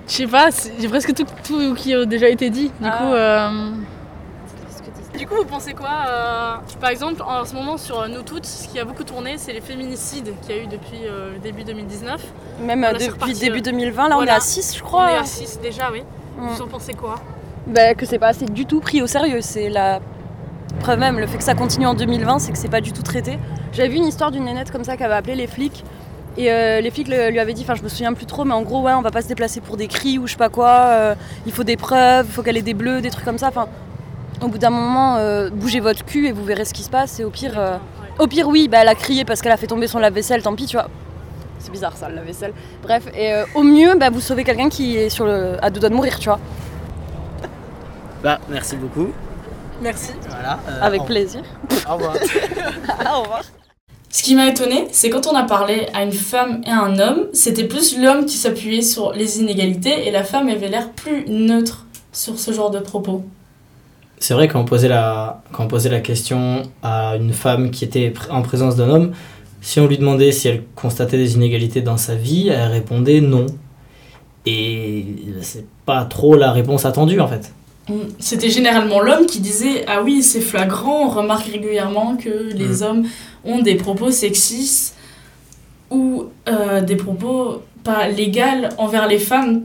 Je 0.08 0.13
sais 0.13 0.28
pas, 0.28 0.52
c'est- 0.52 0.74
j'ai 0.80 0.89
presque 0.89 1.13
tout, 1.13 1.26
tout 1.45 1.74
qui 1.76 1.93
a 1.93 2.04
déjà 2.06 2.28
été 2.28 2.50
dit. 2.50 2.71
Du 2.82 2.89
coup, 2.89 3.13
euh, 3.13 3.71
du 5.22 5.28
coup, 5.28 5.36
vous 5.36 5.46
pensez 5.46 5.74
quoi 5.74 5.90
euh, 6.08 6.56
Par 6.80 6.90
exemple, 6.90 7.22
en 7.22 7.46
ce 7.46 7.54
moment 7.54 7.78
sur 7.78 8.08
Nous 8.10 8.24
Toutes, 8.24 8.48
ce 8.48 8.68
qui 8.68 8.80
a 8.80 8.86
beaucoup 8.86 9.04
tourné, 9.04 9.36
c'est 9.38 9.54
les 9.54 9.62
féminicides 9.62 10.34
qu'il 10.42 10.56
y 10.56 10.60
a 10.60 10.64
eu 10.64 10.66
depuis 10.66 11.06
euh, 11.06 11.34
le 11.34 11.40
début 11.40 11.64
2019. 11.64 12.20
Même, 12.64 12.84
euh, 12.84 12.94
depuis 12.94 13.10
reparti, 13.10 13.40
début 13.40 13.60
euh, 13.60 13.62
2020, 13.62 14.10
là, 14.10 14.18
on 14.18 14.24
est 14.24 14.32
à 14.32 14.40
six, 14.40 14.76
je 14.76 14.82
crois. 14.82 15.06
On 15.06 15.16
est 15.16 15.18
à 15.20 15.24
6 15.24 15.60
déjà, 15.62 15.92
oui. 15.92 16.02
Mm. 16.40 16.48
Vous 16.48 16.62
en 16.64 16.68
pensez 16.68 16.96
quoi? 16.96 17.18
Bah, 17.68 17.94
que 17.94 18.08
c'est 18.08 18.18
pas 18.18 18.30
assez 18.30 18.46
du 18.46 18.66
tout 18.66 18.80
pris 18.80 19.04
au 19.04 19.06
sérieux. 19.08 19.42
C'est 19.42 19.70
la 19.70 20.00
preuve 20.80 20.98
même. 20.98 21.20
Le 21.20 21.28
fait 21.28 21.38
que 21.38 21.44
ça 21.44 21.54
continue 21.54 21.86
en 21.86 21.94
2020, 21.94 22.40
c'est 22.40 22.52
que 22.52 22.58
c'est 22.58 22.68
pas 22.68 22.82
du 22.82 22.92
tout 22.92 23.04
traité. 23.04 23.38
J'avais 23.74 23.90
vu 23.90 23.98
une 23.98 24.08
histoire 24.08 24.32
d'une 24.32 24.46
nénette 24.46 24.72
comme 24.72 24.84
ça 24.84 24.98
qui 24.98 25.04
avait 25.04 25.14
appelé 25.14 25.36
les 25.36 25.46
flics. 25.46 25.86
Et 26.36 26.52
euh, 26.52 26.82
les 26.82 26.90
flics 26.90 27.10
le- 27.10 27.30
lui 27.30 27.38
avaient 27.40 27.54
dit, 27.54 27.62
enfin 27.62 27.76
je 27.76 27.84
me 27.84 27.90
souviens 27.90 28.14
plus 28.14 28.26
trop, 28.26 28.44
mais 28.44 28.56
en 28.56 28.64
gros, 28.64 28.82
ouais, 28.82 28.94
on 28.94 29.02
va 29.02 29.12
pas 29.12 29.22
se 29.22 29.28
déplacer 29.28 29.62
pour 29.62 29.78
des 29.78 29.88
cris 29.88 30.18
ou 30.18 30.26
je 30.26 30.32
sais 30.32 30.38
pas 30.38 30.50
quoi. 30.50 30.70
euh, 30.88 31.16
il 31.46 31.52
faut 31.52 31.64
des 31.66 31.78
preuves, 31.78 32.26
il 32.28 32.32
faut 32.34 32.42
qu'elle 32.42 32.58
ait 32.58 32.62
des 32.64 32.74
bleus, 32.74 33.02
des 33.02 33.12
trucs 33.12 33.26
comme 33.26 33.38
ça. 33.38 33.50
Enfin, 33.50 33.68
au 34.41 34.47
bout 34.47 34.58
d'un 34.58 34.69
moment, 34.69 35.17
euh, 35.17 35.49
bougez 35.49 35.80
votre 35.80 36.04
cul 36.06 36.27
et 36.27 36.32
vous 36.32 36.43
verrez 36.43 36.65
ce 36.65 36.73
qui 36.73 36.84
se 36.84 36.89
passe. 36.89 37.19
Et 37.19 37.23
au 37.23 37.30
pire, 37.30 37.58
euh, 37.58 37.77
au 38.19 38.27
pire, 38.27 38.47
oui, 38.47 38.67
bah, 38.67 38.80
elle 38.82 38.88
a 38.88 38.95
crié 38.95 39.25
parce 39.25 39.41
qu'elle 39.41 39.51
a 39.51 39.58
fait 39.58 39.67
tomber 39.67 39.88
son 39.88 39.99
lave-vaisselle, 39.99 40.41
tant 40.41 40.56
pis, 40.56 40.65
tu 40.65 40.75
vois. 40.77 40.88
C'est 41.60 41.71
bizarre 41.71 41.95
ça, 41.95 42.10
le 42.10 42.15
lave-vaisselle. 42.15 42.54
Bref, 42.84 43.04
et 43.15 43.34
euh, 43.34 43.45
au 43.56 43.63
mieux, 43.63 43.95
bah, 43.95 44.10
vous 44.10 44.21
sauvez 44.21 44.43
quelqu'un 44.43 44.69
qui 44.69 44.97
est 44.97 45.10
sur 45.10 45.25
le... 45.25 45.58
à 45.63 45.69
deux 45.69 45.80
doigts 45.80 45.89
de 45.89 45.95
mourir, 45.95 46.17
tu 46.19 46.25
vois. 46.30 46.39
Bah, 48.23 48.39
merci 48.49 48.75
beaucoup. 48.75 49.10
Merci. 49.82 50.12
Voilà. 50.30 50.60
euh, 50.69 50.80
Avec 50.82 51.01
au- 51.01 51.06
plaisir. 51.06 51.41
Au 51.89 51.93
revoir. 51.95 52.15
Au 53.15 53.21
revoir. 53.21 53.41
Ce 54.10 54.23
qui 54.23 54.36
m'a 54.36 54.47
étonné, 54.47 54.88
c'est 54.91 55.10
quand 55.10 55.25
on 55.27 55.36
a 55.36 55.43
parlé 55.43 55.88
à 55.93 56.04
une 56.04 56.12
femme 56.12 56.62
et 56.67 56.69
à 56.69 56.82
un 56.82 56.99
homme, 56.99 57.27
c'était 57.34 57.63
plus 57.63 57.97
l'homme 57.97 58.25
qui 58.25 58.38
s'appuyait 58.38 58.82
sur 58.82 59.13
les 59.13 59.39
inégalités 59.39 60.08
et 60.08 60.12
la 60.12 60.23
femme 60.23 60.49
avait 60.49 60.67
l'air 60.67 60.89
plus 60.91 61.25
neutre 61.30 61.86
sur 62.12 62.38
ce 62.38 62.51
genre 62.51 62.71
de 62.71 62.80
propos. 62.80 63.23
C'est 64.22 64.36
vrai 64.36 64.48
quand 64.48 64.62
on, 64.62 64.66
posait 64.66 64.88
la, 64.88 65.42
quand 65.52 65.64
on 65.64 65.68
posait 65.68 65.90
la 65.90 66.00
question 66.00 66.62
à 66.84 67.16
une 67.16 67.34
femme 67.34 67.72
qui 67.72 67.84
était 67.84 68.14
en 68.30 68.44
présence 68.44 68.76
d'un 68.76 68.88
homme, 68.88 69.14
si 69.62 69.80
on 69.80 69.88
lui 69.88 69.98
demandait 69.98 70.32
si 70.32 70.48
elle 70.48 70.62
constatait 70.76 71.18
des 71.18 71.34
inégalités 71.34 71.82
dans 71.82 71.98
sa 71.98 72.14
vie, 72.14 72.50
elle 72.50 72.70
répondait 72.70 73.20
non. 73.20 73.48
Et 74.46 75.06
c'est 75.42 75.66
pas 75.88 76.06
trop 76.06 76.36
la 76.36 76.52
réponse 76.52 76.86
attendue 76.86 77.20
en 77.20 77.28
fait. 77.28 77.52
C'était 78.20 78.52
généralement 78.52 79.00
l'homme 79.00 79.26
qui 79.26 79.40
disait 79.40 79.86
Ah 79.88 80.04
oui, 80.04 80.22
c'est 80.22 80.40
flagrant, 80.40 81.08
on 81.08 81.10
remarque 81.10 81.48
régulièrement 81.48 82.16
que 82.16 82.54
les 82.54 82.82
Mm. 82.82 82.84
hommes 82.84 83.04
ont 83.44 83.60
des 83.64 83.74
propos 83.74 84.12
sexistes 84.12 84.96
ou 85.90 86.26
euh, 86.48 86.82
des 86.82 86.96
propos 86.96 87.64
pas 87.84 88.08
légaux 88.08 88.70
envers 88.78 89.08
les 89.08 89.18
femmes, 89.18 89.64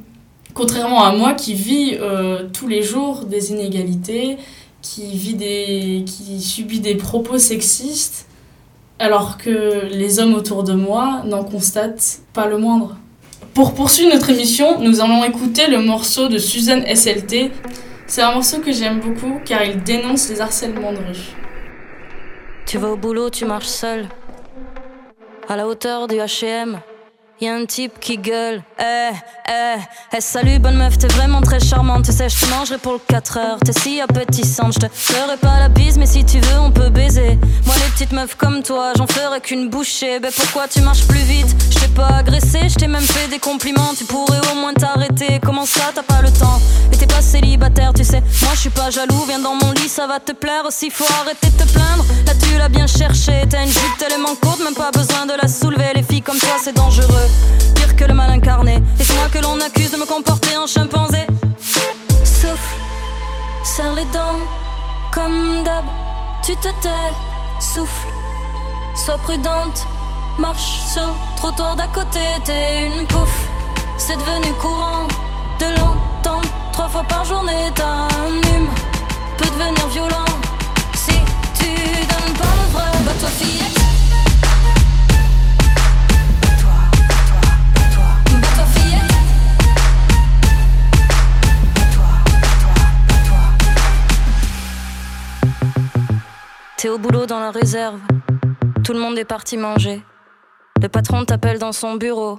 contrairement 0.57 1.05
à 1.05 1.12
moi 1.12 1.35
qui 1.35 1.55
vis 1.55 1.99
euh, 2.01 2.49
tous 2.53 2.66
les 2.66 2.83
jours 2.83 3.27
des 3.27 3.53
inégalités, 3.53 4.38
qui, 4.81 5.16
vit 5.16 5.35
des, 5.35 6.05
subit 6.40 6.81
des 6.81 6.95
propos 6.95 7.38
sexistes, 7.38 8.27
alors 8.99 9.37
que 9.37 9.87
les 9.90 10.19
hommes 10.19 10.35
autour 10.35 10.64
de 10.64 10.73
moi 10.73 11.23
n'en 11.27 11.45
constatent 11.45 12.21
pas 12.33 12.47
le 12.47 12.57
moindre. 12.57 12.97
Pour 13.53 13.75
poursuivre 13.75 14.14
notre 14.14 14.31
émission, 14.31 14.81
nous 14.81 15.01
allons 15.01 15.23
écouter 15.25 15.66
le 15.66 15.81
morceau 15.81 16.29
de 16.29 16.38
Suzanne 16.38 16.85
SLT. 16.87 17.53
C'est 18.07 18.23
un 18.23 18.33
morceau 18.33 18.61
que 18.61 18.73
j'aime 18.73 19.01
beaucoup 19.01 19.40
car 19.45 19.62
il 19.62 19.83
dénonce 19.83 20.31
les 20.31 20.40
harcèlements 20.40 20.92
de 20.92 20.99
rue. 20.99 21.37
Tu 22.64 22.79
vas 22.79 22.88
au 22.88 22.97
boulot, 22.97 23.29
tu 23.29 23.45
marches 23.45 23.66
seul. 23.66 24.09
À 25.49 25.57
la 25.57 25.69
hauteur 25.69 26.09
du 26.09 26.16
HM, 26.16 26.81
y 27.40 27.49
a 27.49 27.55
un 27.55 27.66
type 27.66 27.99
qui 28.01 28.16
gueule. 28.16 28.62
Eh, 28.79 29.11
eh, 29.49 29.77
eh, 30.16 30.20
salut, 30.20 30.59
bonne 30.59 30.77
meuf, 30.77 30.96
t'es 30.99 31.09
vraiment 31.09 31.40
très 31.40 31.61
charmante. 31.61 32.07
Tu 32.07 32.12
sais, 32.12 32.29
je 32.29 32.40
te 32.40 32.51
mangerai 32.51 32.79
pour 32.79 32.94
le 32.94 32.99
4 32.99 33.38
heures. 33.38 33.59
T'es 33.59 33.72
si 33.72 34.01
appétissante, 34.01 34.75
je 34.75 34.87
te 34.87 34.92
ferai 34.92 35.37
pas 35.37 35.61
la 35.61 35.68
bise, 35.68 35.99
mais 35.99 36.07
si 36.07 36.25
tu 36.25 36.38
veux, 36.38 36.59
on 36.59 36.70
peut 36.70 36.88
baiser. 36.88 37.38
Moi, 37.66 37.75
les 37.77 37.90
petites 37.92 38.12
meufs 38.12 38.37
comme 38.37 38.62
toi, 38.62 38.92
j'en 38.96 39.07
ferai 39.07 39.40
qu'une 39.40 39.68
bouchée. 39.68 40.18
Ben 40.20 40.33
pourquoi 40.35 40.68
tu 40.68 40.81
marches 40.81 41.07
plus 41.07 41.20
vite? 41.20 41.55
Pas 41.96 42.18
agressé, 42.18 42.68
je 42.68 42.74
t'ai 42.74 42.87
même 42.87 43.02
fait 43.02 43.28
des 43.28 43.38
compliments. 43.38 43.94
Tu 43.96 44.04
pourrais 44.04 44.40
au 44.52 44.54
moins 44.61 44.74
t'arrêter. 44.74 45.40
Comment 45.42 45.64
ça, 45.64 45.90
t'as 45.94 46.02
pas 46.02 46.20
le 46.20 46.30
temps? 46.30 46.61
Et 46.92 46.96
t'es 46.96 47.06
pas 47.06 47.22
célibataire, 47.22 47.92
tu 47.94 48.04
sais. 48.04 48.22
Moi, 48.42 48.52
je 48.54 48.61
suis 48.61 48.70
pas 48.70 48.90
jaloux, 48.90 49.24
viens 49.26 49.38
dans 49.38 49.54
mon 49.54 49.72
lit, 49.72 49.88
ça 49.88 50.06
va 50.06 50.20
te 50.20 50.32
plaire. 50.32 50.64
Aussi, 50.66 50.90
faut 50.90 51.06
arrêter 51.20 51.48
de 51.48 51.64
te 51.64 51.72
plaindre. 51.72 52.04
Là, 52.26 52.32
tu 52.35 52.56
l'as 52.59 52.68
bien 52.68 52.87
cherché. 52.87 53.32
T'as 53.48 53.62
une 53.62 53.70
jupe 53.70 53.96
tellement 53.98 54.35
courte, 54.37 54.61
même 54.62 54.74
pas 54.74 54.90
besoin 54.90 55.24
de 55.26 55.32
la 55.40 55.48
soulever. 55.48 55.92
Les 55.94 56.02
filles 56.02 56.22
comme 56.22 56.38
toi, 56.38 56.56
c'est 56.62 56.76
dangereux. 56.76 57.28
Pire 57.74 57.96
que 57.96 58.04
le 58.04 58.14
mal 58.14 58.30
incarné. 58.30 58.82
Et 59.00 59.04
c'est 59.04 59.14
moi 59.14 59.28
que 59.32 59.38
l'on 59.38 59.59
accuse 59.61 59.90
de 59.90 59.96
me 59.96 60.04
comporter 60.06 60.56
en 60.56 60.66
chimpanzé. 60.66 61.26
Souffle, 62.24 62.76
serre 63.64 63.94
les 63.94 64.04
dents, 64.12 64.40
comme 65.12 65.64
d'hab. 65.64 65.85
Tu 66.44 66.54
te 66.56 66.68
tais, 66.82 67.12
souffle, 67.59 68.09
sois 68.94 69.18
prudente. 69.18 69.87
Marche 70.38 70.81
sur 70.92 71.14
trottoir 71.37 71.77
d'à 71.77 71.87
côté, 71.88 72.20
t'es 72.44 72.87
une 72.87 73.07
pouffe. 73.07 73.49
C'est 73.96 74.16
devenu 74.16 74.53
courant 74.61 75.09
de 75.59 75.64
l'entendre 75.79 76.49
trois 76.72 76.88
fois 76.88 77.05
par 77.05 77.25
journée. 77.25 77.70
T'as 77.75 77.85
un 77.85 78.29
hume, 78.29 78.68
peut 79.38 79.46
devenir 79.46 79.88
violent. 79.88 80.25
Si 80.94 81.12
tu 81.59 81.66
donnes 81.66 82.35
pas 82.37 82.44
le 82.44 82.72
vrai, 82.72 82.90
bah 83.07 83.12
toi 83.18 83.29
fillette. 83.29 83.81
Bah. 88.31 88.64
T'es 96.77 96.90
au 96.90 96.99
boulot 96.99 97.25
dans 97.25 97.40
la 97.40 97.51
réserve. 97.51 98.01
Tout 98.85 98.92
le 98.92 99.01
monde 99.01 99.18
est 99.18 99.25
parti 99.25 99.57
manger. 99.57 100.05
Le 100.82 100.88
patron 100.88 101.24
t'appelle 101.24 101.58
dans 101.58 101.72
son 101.72 101.94
bureau. 101.94 102.38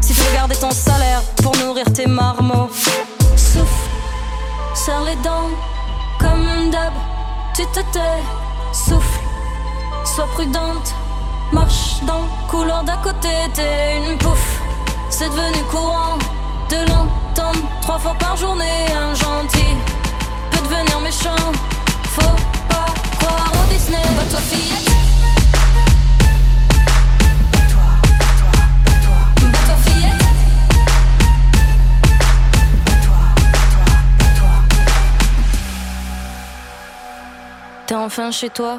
Si 0.00 0.14
tu 0.14 0.22
garder 0.34 0.56
ton 0.56 0.70
salaire 0.70 1.22
pour 1.42 1.56
nourrir 1.56 1.84
tes 1.92 2.06
marmots. 2.06 2.70
Souffle, 3.36 3.90
serre 4.74 5.02
les 5.04 5.16
dents, 5.16 5.50
comme 6.18 6.70
d'hab, 6.70 6.92
tu 7.54 7.64
te 7.66 7.80
tais. 7.92 8.22
Souffle, 8.72 9.20
sois 10.04 10.28
prudente, 10.34 10.94
marche 11.52 12.00
dans 12.06 12.24
couloir 12.48 12.84
d'à 12.84 12.96
côté, 12.98 13.28
t'es 13.54 13.98
une 14.08 14.18
pouffe. 14.18 14.60
C'est 15.08 15.28
devenu 15.28 15.62
courant 15.70 16.18
de 16.70 16.76
l'entendre 16.88 17.60
trois 17.82 17.98
fois 17.98 18.14
par 18.18 18.36
journée. 18.36 18.86
Un 18.94 19.14
gentil 19.14 19.74
peut 20.50 20.62
devenir 20.62 21.00
méchant. 21.00 21.52
Faut 22.14 22.36
pas 22.68 22.86
croire 23.18 23.52
au 23.52 23.72
Disney. 23.72 24.02
Va 24.16 24.24
toi. 24.30 24.89
T'es 37.90 37.96
enfin 37.96 38.30
chez 38.30 38.50
toi. 38.50 38.78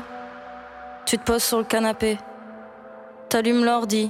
Tu 1.06 1.18
te 1.18 1.24
poses 1.26 1.44
sur 1.44 1.58
le 1.58 1.66
canapé. 1.66 2.18
T'allumes 3.28 3.66
l'ordi. 3.66 4.10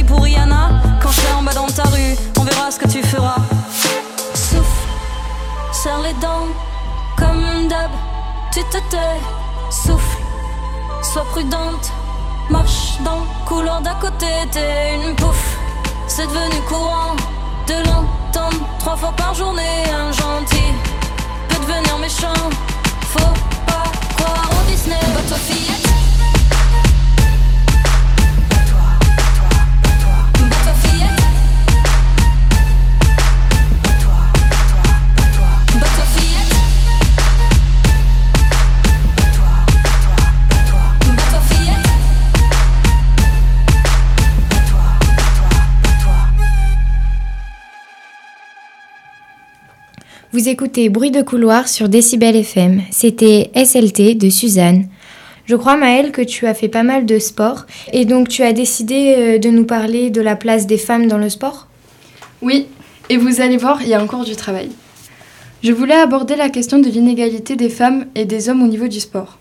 pour 0.03 0.23
Rihanna 0.23 0.69
quand 1.01 1.09
je 1.09 1.21
serai 1.21 1.33
en 1.33 1.43
bas 1.43 1.53
dans 1.53 1.67
ta 1.67 1.83
rue. 1.83 2.15
On 2.39 2.43
verra 2.43 2.71
ce 2.71 2.79
que 2.79 2.87
tu 2.87 3.03
feras. 3.03 3.41
Souffle, 4.33 4.87
serre 5.71 6.01
les 6.01 6.13
dents, 6.13 6.47
comme 7.17 7.67
d'hab. 7.67 7.91
Tu 8.51 8.61
te 8.65 8.77
tais, 8.89 9.19
souffle, 9.69 10.17
sois 11.01 11.25
prudente. 11.31 11.91
Marche 12.49 12.97
dans 13.03 13.19
le 13.19 13.45
couloir 13.45 13.81
d'à 13.81 13.93
côté, 13.95 14.27
t'es 14.51 14.95
une 14.95 15.15
pouffe. 15.15 15.57
C'est 16.07 16.27
devenu 16.27 16.61
courant 16.67 17.15
de 17.67 17.75
l'entendre 17.87 18.65
trois 18.79 18.97
fois 18.97 19.13
par 19.15 19.33
journée. 19.33 19.83
Un 19.93 20.11
gentil 20.11 20.73
peut 21.47 21.61
devenir 21.61 21.97
méchant. 21.97 22.49
Faut 23.13 23.33
pas 23.65 23.91
croire 24.17 24.49
au 24.51 24.69
Disney, 24.69 24.99
va 25.15 25.21
toi 25.29 25.37
Vous 50.33 50.47
écoutez 50.47 50.87
Bruit 50.87 51.11
de 51.11 51.21
couloir 51.21 51.67
sur 51.67 51.89
Décibel 51.89 52.37
FM. 52.37 52.83
C'était 52.89 53.51
SLT 53.53 54.15
de 54.15 54.29
Suzanne. 54.29 54.87
Je 55.43 55.57
crois, 55.57 55.75
Maëlle, 55.75 56.13
que 56.13 56.21
tu 56.21 56.47
as 56.47 56.53
fait 56.53 56.69
pas 56.69 56.83
mal 56.83 57.05
de 57.05 57.19
sport 57.19 57.65
et 57.91 58.05
donc 58.05 58.29
tu 58.29 58.41
as 58.41 58.53
décidé 58.53 59.13
euh, 59.17 59.39
de 59.39 59.49
nous 59.49 59.65
parler 59.65 60.09
de 60.09 60.21
la 60.21 60.37
place 60.37 60.67
des 60.67 60.77
femmes 60.77 61.07
dans 61.07 61.17
le 61.17 61.27
sport? 61.27 61.67
Oui, 62.41 62.67
et 63.09 63.17
vous 63.17 63.41
allez 63.41 63.57
voir, 63.57 63.81
il 63.81 63.89
y 63.89 63.93
a 63.93 64.01
encore 64.01 64.23
du 64.23 64.37
travail. 64.37 64.69
Je 65.63 65.73
voulais 65.73 65.95
aborder 65.95 66.37
la 66.37 66.47
question 66.47 66.79
de 66.79 66.87
l'inégalité 66.87 67.57
des 67.57 67.67
femmes 67.67 68.05
et 68.15 68.23
des 68.23 68.47
hommes 68.47 68.63
au 68.63 68.67
niveau 68.67 68.87
du 68.87 69.01
sport. 69.01 69.37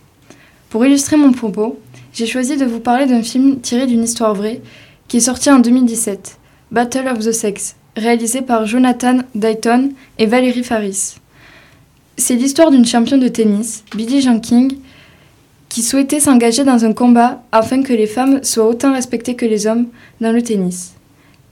Pour 0.71 0.85
illustrer 0.85 1.17
mon 1.17 1.31
propos, 1.31 1.79
j'ai 2.13 2.27
choisi 2.27 2.57
de 2.57 2.65
vous 2.65 2.81
parler 2.81 3.07
d'un 3.07 3.23
film 3.23 3.61
tiré 3.61 3.87
d'une 3.87 4.03
histoire 4.03 4.35
vraie 4.35 4.61
qui 5.07 5.19
est 5.19 5.21
sorti 5.21 5.53
en 5.53 5.61
2017, 5.61 6.39
Battle 6.73 7.07
of 7.07 7.21
the 7.21 7.31
Sex, 7.31 7.77
réalisé 7.97 8.43
par 8.43 8.67
Jonathan 8.67 9.19
Dayton 9.35 9.93
et 10.19 10.27
Valérie 10.27 10.65
Faris. 10.65 11.17
C'est 12.17 12.35
l'histoire 12.35 12.71
d'une 12.71 12.87
championne 12.87 13.21
de 13.21 13.29
tennis, 13.29 13.85
Billie 13.95 14.21
Jean 14.21 14.41
King, 14.41 14.77
qui 15.69 15.83
souhaitait 15.83 16.21
s'engager 16.21 16.65
dans 16.65 16.85
un 16.85 16.93
combat 16.93 17.43
afin 17.53 17.83
que 17.83 17.93
les 17.93 18.07
femmes 18.07 18.43
soient 18.43 18.67
autant 18.67 18.93
respectées 18.93 19.37
que 19.37 19.47
les 19.47 19.67
hommes 19.67 19.87
dans 20.21 20.33
le 20.33 20.43
tennis. 20.43 20.95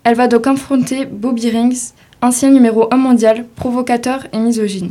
Elle 0.04 0.16
va 0.16 0.28
donc 0.28 0.46
affronter 0.46 1.06
Bobby 1.06 1.50
Rings, 1.50 1.92
ancien 2.20 2.50
numéro 2.50 2.92
1 2.92 2.96
mondial, 2.96 3.46
provocateur 3.56 4.26
et 4.32 4.38
misogyne. 4.38 4.90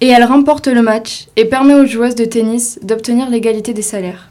Et 0.00 0.08
elle 0.08 0.24
remporte 0.24 0.68
le 0.68 0.82
match 0.82 1.26
et 1.36 1.44
permet 1.44 1.74
aux 1.74 1.86
joueuses 1.86 2.14
de 2.14 2.24
tennis 2.24 2.78
d'obtenir 2.82 3.28
l'égalité 3.28 3.72
des 3.72 3.82
salaires. 3.82 4.30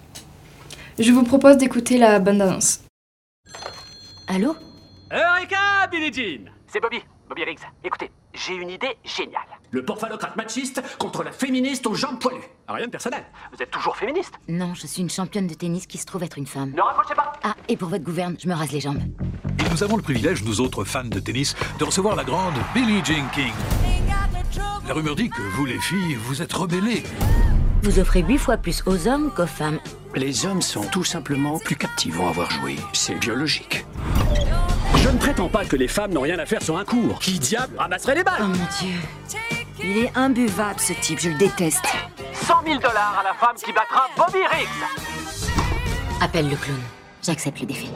Je 1.00 1.12
vous 1.12 1.24
propose 1.24 1.58
d'écouter 1.58 1.98
la 1.98 2.20
bande-annonce. 2.20 2.82
Allô? 4.28 4.56
Eureka, 5.14 5.86
Billie 5.92 6.12
Jean 6.12 6.50
C'est 6.66 6.80
Bobby, 6.80 6.98
Bobby 7.30 7.44
Riggs. 7.44 7.60
Écoutez, 7.84 8.10
j'ai 8.34 8.56
une 8.56 8.72
idée 8.72 8.98
géniale. 9.04 9.44
Le 9.70 9.86
porphalocrate 9.86 10.36
machiste 10.36 10.82
contre 10.98 11.24
la 11.24 11.32
féministe 11.32 11.86
aux 11.86 11.94
jambes 11.94 12.20
poilues. 12.20 12.42
Rien 12.68 12.88
de 12.88 12.92
personnel. 12.92 13.24
Vous 13.56 13.62
êtes 13.62 13.70
toujours 13.70 13.96
féministe 13.96 14.34
Non, 14.48 14.74
je 14.74 14.88
suis 14.88 15.04
une 15.04 15.12
championne 15.12 15.46
de 15.46 15.54
tennis 15.54 15.86
qui 15.86 16.00
se 16.00 16.08
trouve 16.08 16.24
être 16.24 16.40
une 16.40 16.48
femme. 16.48 16.72
Ne 16.72 16.82
raccrochez 16.82 17.14
pas 17.14 17.34
Ah, 17.44 17.54
et 17.68 17.78
pour 17.78 17.90
votre 17.90 18.04
gouverne, 18.04 18.38
je 18.42 18.48
me 18.48 18.56
rase 18.56 18.72
les 18.72 18.80
jambes. 18.80 19.04
Et 19.60 19.70
nous 19.70 19.84
avons 19.84 19.98
le 19.98 20.02
privilège, 20.02 20.44
nous 20.44 20.62
autres 20.62 20.84
fans 20.84 21.04
de 21.04 21.20
tennis, 21.20 21.56
de 21.78 21.84
recevoir 21.84 22.16
la 22.16 22.24
grande 22.24 22.56
Billie 22.74 23.06
Jean 23.06 23.28
King. 23.36 23.54
La 24.88 24.96
rumeur 24.96 25.16
dit 25.16 25.30
que 25.30 25.42
vous, 25.44 25.68
les 25.68 25.80
filles, 25.80 26.16
vous 26.16 26.42
êtes 26.42 26.54
rebellées. 26.54 27.04
Vous 27.84 28.00
offrez 28.00 28.24
huit 28.24 28.40
fois 28.40 28.58
plus 28.58 28.82
aux 28.88 29.08
hommes 29.08 29.32
qu'aux 29.32 29.46
femmes. 29.46 29.80
Les 30.16 30.48
hommes 30.48 30.64
sont 30.64 30.86
tout 30.86 31.04
simplement 31.04 31.60
plus 31.60 31.76
captivants 31.76 32.26
à 32.26 32.30
avoir 32.32 32.50
joué. 32.50 32.78
C'est 32.94 33.16
biologique. 33.16 33.86
Je 35.04 35.10
ne 35.10 35.18
prétends 35.18 35.50
pas 35.50 35.66
que 35.66 35.76
les 35.76 35.90
femmes 35.90 36.14
n'ont 36.14 36.22
rien 36.22 36.40
à 36.40 36.46
faire 36.46 36.62
sur 36.64 36.78
un 36.78 36.86
cours. 36.86 37.20
Qui 37.20 37.38
diable 37.38 37.78
ramasserait 37.78 38.16
les 38.16 38.24
balles 38.24 38.40
Oh 38.40 38.46
mon 38.46 38.54
dieu. 38.54 38.96
Il 39.84 39.98
est 39.98 40.12
imbuvable 40.16 40.80
ce 40.80 40.94
type, 40.94 41.20
je 41.20 41.28
le 41.28 41.38
déteste. 41.38 41.84
100 42.32 42.54
000 42.66 42.80
dollars 42.80 43.18
à 43.20 43.24
la 43.24 43.34
femme 43.34 43.58
qui 43.58 43.74
battra 43.74 44.08
Bobby 44.16 44.40
Riggs 44.50 44.70
Appelle 46.22 46.50
le 46.50 46.56
clown. 46.56 46.80
J'accepte 47.22 47.60
le 47.60 47.66
défi. 47.66 47.92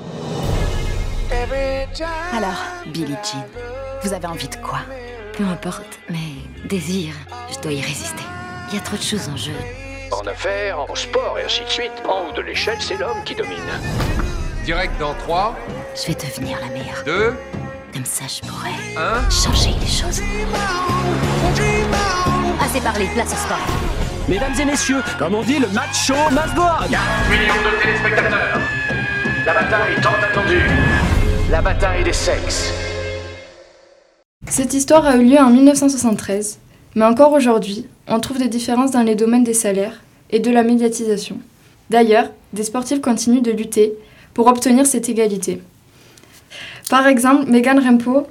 Alors, 2.33 2.61
Billie 2.87 3.15
Jean, 3.23 3.45
vous 4.03 4.11
avez 4.11 4.27
envie 4.27 4.49
de 4.49 4.57
quoi? 4.57 4.79
Peu 5.31 5.45
importe, 5.45 5.99
mais 6.09 6.67
désir, 6.67 7.13
je 7.53 7.61
dois 7.61 7.71
y 7.71 7.79
résister. 7.79 8.23
Il 8.67 8.75
y 8.75 8.77
a 8.79 8.81
trop 8.81 8.97
de 8.97 9.01
choses 9.01 9.29
en 9.29 9.37
jeu. 9.37 9.53
En 10.11 10.27
affaires, 10.27 10.81
en 10.81 10.93
sport 10.93 11.39
et 11.39 11.45
ainsi 11.45 11.63
de 11.63 11.69
suite, 11.69 12.03
en 12.05 12.27
haut 12.27 12.33
de 12.33 12.41
l'échelle, 12.41 12.81
c'est 12.81 12.97
l'homme 12.97 13.23
qui 13.23 13.33
domine. 13.33 13.63
Direct 14.65 14.99
dans 14.99 15.13
3, 15.13 15.55
Je 15.99 16.07
vais 16.07 16.13
devenir 16.15 16.57
la 16.61 16.67
meilleure. 16.67 17.03
2, 17.05 17.33
Comme 17.93 18.05
ça, 18.05 18.25
je 18.27 18.47
pourrais 18.47 18.69
1. 18.97 19.29
changer 19.29 19.71
les 19.81 19.87
choses. 19.87 20.21
Assez 22.63 22.81
parlé, 22.81 23.05
place 23.13 23.33
au 23.33 23.35
sport. 23.35 23.57
Mesdames 24.29 24.53
et 24.59 24.65
messieurs, 24.65 25.01
comme 25.17 25.35
on 25.35 25.41
dit, 25.43 25.57
le 25.59 25.67
match 25.69 26.05
show 26.07 26.13
must 26.31 26.53
go 26.55 26.61
on. 26.61 26.89
4 26.89 27.29
millions 27.31 27.53
de 27.63 27.81
téléspectateurs. 27.81 28.59
La 29.45 29.53
bataille 29.53 29.95
tant 30.01 30.13
attendue. 30.21 30.69
La 31.49 31.61
bataille 31.61 32.03
des 32.03 32.13
sexes. 32.13 32.71
Cette 34.49 34.73
histoire 34.73 35.05
a 35.05 35.15
eu 35.17 35.23
lieu 35.25 35.39
en 35.39 35.49
1973, 35.49 36.59
mais 36.95 37.05
encore 37.05 37.33
aujourd'hui, 37.33 37.87
on 38.07 38.19
trouve 38.19 38.37
des 38.37 38.47
différences 38.49 38.91
dans 38.91 39.03
les 39.03 39.15
domaines 39.15 39.43
des 39.43 39.53
salaires 39.53 40.01
et 40.29 40.39
de 40.39 40.51
la 40.51 40.63
médiatisation. 40.63 41.37
D'ailleurs, 41.89 42.29
des 42.53 42.63
sportifs 42.63 43.01
continuent 43.01 43.41
de 43.41 43.51
lutter 43.51 43.93
pour 44.33 44.47
obtenir 44.47 44.85
cette 44.85 45.09
égalité. 45.09 45.61
Par 46.89 47.05
exemple, 47.05 47.51
Megan 47.51 47.79
Rempo, 47.79 48.27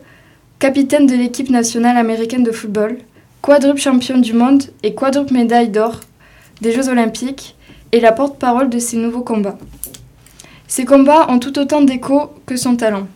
capitaine 0.59 1.07
de 1.07 1.15
l'équipe 1.15 1.51
nationale 1.51 1.99
américaine 1.99 2.43
de 2.43 2.53
football, 2.53 2.97
quadruple 3.43 3.81
championne 3.81 4.23
du 4.23 4.33
monde 4.33 4.63
et 4.83 4.95
quadruple 4.95 5.35
médaille 5.35 5.69
d'or 5.69 6.01
des 6.63 6.73
Jeux 6.73 6.89
olympiques, 6.89 7.55
est 7.93 8.01
la 8.01 8.13
porte-parole 8.13 8.71
de 8.71 8.79
ces 8.79 8.97
nouveaux 8.97 9.21
combats. 9.21 9.59
Ces 10.69 10.87
combats 10.87 11.31
ont 11.31 11.39
tout 11.39 11.59
autant 11.59 11.83
d'écho 11.83 12.31
que 12.47 12.57
son 12.57 12.77
talent. 12.77 13.07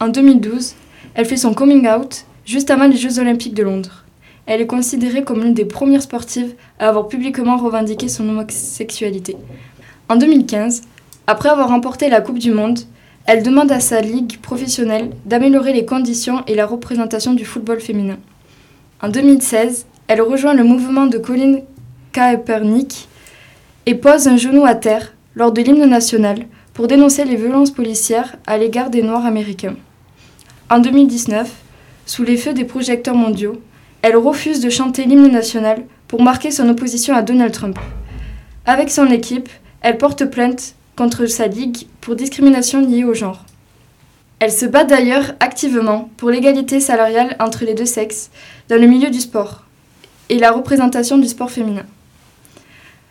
En 0.00 0.08
2012, 0.08 0.74
elle 1.14 1.24
fait 1.24 1.38
son 1.38 1.54
coming 1.54 1.88
out 1.88 2.26
juste 2.44 2.70
avant 2.70 2.86
les 2.86 2.96
Jeux 2.96 3.18
olympiques 3.18 3.54
de 3.54 3.62
Londres. 3.62 4.04
Elle 4.44 4.60
est 4.60 4.66
considérée 4.66 5.24
comme 5.24 5.42
l'une 5.42 5.54
des 5.54 5.64
premières 5.64 6.02
sportives 6.02 6.54
à 6.78 6.90
avoir 6.90 7.08
publiquement 7.08 7.56
revendiqué 7.56 8.08
son 8.08 8.28
homosexualité. 8.28 9.34
En 10.10 10.16
2015, 10.16 10.82
après 11.26 11.48
avoir 11.48 11.68
remporté 11.68 12.10
la 12.10 12.20
Coupe 12.20 12.38
du 12.38 12.52
Monde, 12.52 12.80
elle 13.26 13.42
demande 13.42 13.72
à 13.72 13.80
sa 13.80 14.00
ligue 14.00 14.38
professionnelle 14.38 15.10
d'améliorer 15.24 15.72
les 15.72 15.86
conditions 15.86 16.42
et 16.46 16.54
la 16.54 16.66
représentation 16.66 17.32
du 17.32 17.44
football 17.44 17.80
féminin. 17.80 18.18
En 19.00 19.08
2016, 19.08 19.86
elle 20.08 20.20
rejoint 20.20 20.54
le 20.54 20.64
mouvement 20.64 21.06
de 21.06 21.18
Colin 21.18 21.60
Kaepernick 22.12 23.08
et 23.86 23.94
pose 23.94 24.28
un 24.28 24.36
genou 24.36 24.66
à 24.66 24.74
terre 24.74 25.14
lors 25.34 25.52
de 25.52 25.62
l'hymne 25.62 25.86
national 25.86 26.46
pour 26.74 26.86
dénoncer 26.86 27.24
les 27.24 27.36
violences 27.36 27.70
policières 27.70 28.36
à 28.46 28.58
l'égard 28.58 28.90
des 28.90 29.02
Noirs 29.02 29.24
américains. 29.24 29.76
En 30.68 30.78
2019, 30.80 31.50
sous 32.04 32.24
les 32.24 32.36
feux 32.36 32.52
des 32.52 32.64
projecteurs 32.64 33.14
mondiaux, 33.14 33.60
elle 34.02 34.16
refuse 34.16 34.60
de 34.60 34.68
chanter 34.68 35.04
l'hymne 35.04 35.30
national 35.30 35.84
pour 36.08 36.22
marquer 36.22 36.50
son 36.50 36.68
opposition 36.68 37.14
à 37.14 37.22
Donald 37.22 37.52
Trump. 37.52 37.78
Avec 38.66 38.90
son 38.90 39.06
équipe, 39.06 39.48
elle 39.80 39.96
porte 39.96 40.26
plainte 40.26 40.74
contre 40.96 41.26
sa 41.26 41.46
ligue 41.46 41.86
pour 42.00 42.14
discrimination 42.14 42.80
liée 42.80 43.04
au 43.04 43.14
genre. 43.14 43.44
Elle 44.40 44.52
se 44.52 44.66
bat 44.66 44.84
d'ailleurs 44.84 45.34
activement 45.40 46.10
pour 46.16 46.30
l'égalité 46.30 46.80
salariale 46.80 47.36
entre 47.40 47.64
les 47.64 47.74
deux 47.74 47.86
sexes 47.86 48.30
dans 48.68 48.80
le 48.80 48.86
milieu 48.86 49.10
du 49.10 49.20
sport 49.20 49.64
et 50.28 50.38
la 50.38 50.50
représentation 50.50 51.18
du 51.18 51.28
sport 51.28 51.50
féminin. 51.50 51.84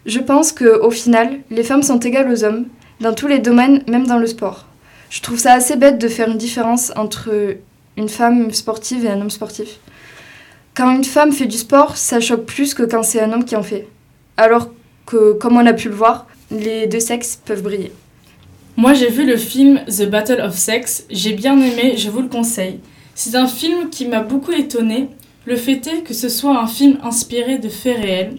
Je 0.06 0.20
pense 0.20 0.52
que 0.52 0.80
au 0.82 0.92
final, 0.92 1.40
les 1.50 1.64
femmes 1.64 1.84
sont 1.84 2.00
égales 2.00 2.32
aux 2.32 2.44
hommes 2.44 2.66
dans 3.00 3.14
tous 3.14 3.28
les 3.28 3.40
domaines, 3.40 3.84
même 3.88 4.06
dans 4.06 4.18
le 4.18 4.28
sport. 4.28 4.66
Je 5.10 5.22
trouve 5.22 5.40
ça 5.40 5.54
assez 5.54 5.76
bête 5.76 6.00
de 6.00 6.08
faire 6.08 6.30
une 6.30 6.38
différence 6.38 6.92
entre 6.96 7.30
une 7.98 8.10
femme 8.10 8.52
sportive 8.52 9.06
et 9.06 9.10
un 9.10 9.22
homme 9.22 9.30
sportif. 9.30 9.80
Quand 10.76 10.92
une 10.92 11.04
femme 11.04 11.32
fait 11.32 11.46
du 11.46 11.58
sport, 11.58 11.98
ça 11.98 12.20
choque 12.20 12.46
plus 12.46 12.74
que 12.74 12.84
quand 12.84 13.04
c'est 13.04 13.22
un 13.22 13.32
homme 13.32 13.46
qui 13.46 13.56
en 13.56 13.64
fait. 13.64 13.88
Alors 14.38 14.70
que, 15.06 15.34
comme 15.34 15.58
on 15.58 15.66
a 15.66 15.74
pu 15.74 15.90
le 15.90 15.96
voir, 15.96 16.26
les 16.52 16.88
deux 16.88 17.00
sexes 17.00 17.40
peuvent 17.44 17.64
briller. 17.64 17.92
Moi 18.76 18.94
j'ai 18.94 19.10
vu 19.10 19.26
le 19.26 19.38
film 19.38 19.82
The 19.88 20.10
Battle 20.10 20.42
of 20.42 20.56
Sex, 20.58 21.06
j'ai 21.10 21.34
bien 21.34 21.60
aimé, 21.60 21.96
je 21.98 22.10
vous 22.10 22.22
le 22.22 22.28
conseille. 22.28 22.80
C'est 23.16 23.36
un 23.36 23.48
film 23.48 23.90
qui 23.90 24.06
m'a 24.06 24.22
beaucoup 24.22 24.52
étonné. 24.52 25.10
Le 25.46 25.56
fait 25.56 25.86
est 25.88 26.04
que 26.04 26.14
ce 26.14 26.30
soit 26.30 26.60
un 26.60 26.68
film 26.68 26.98
inspiré 27.04 27.60
de 27.60 27.70
faits 27.70 27.98
réels. 27.98 28.38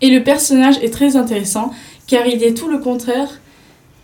Et 0.00 0.10
le 0.10 0.22
personnage 0.22 0.76
est 0.82 0.92
très 0.92 1.16
intéressant 1.16 1.72
car 2.06 2.26
il 2.26 2.42
est 2.42 2.54
tout 2.54 2.68
le 2.68 2.78
contraire 2.78 3.40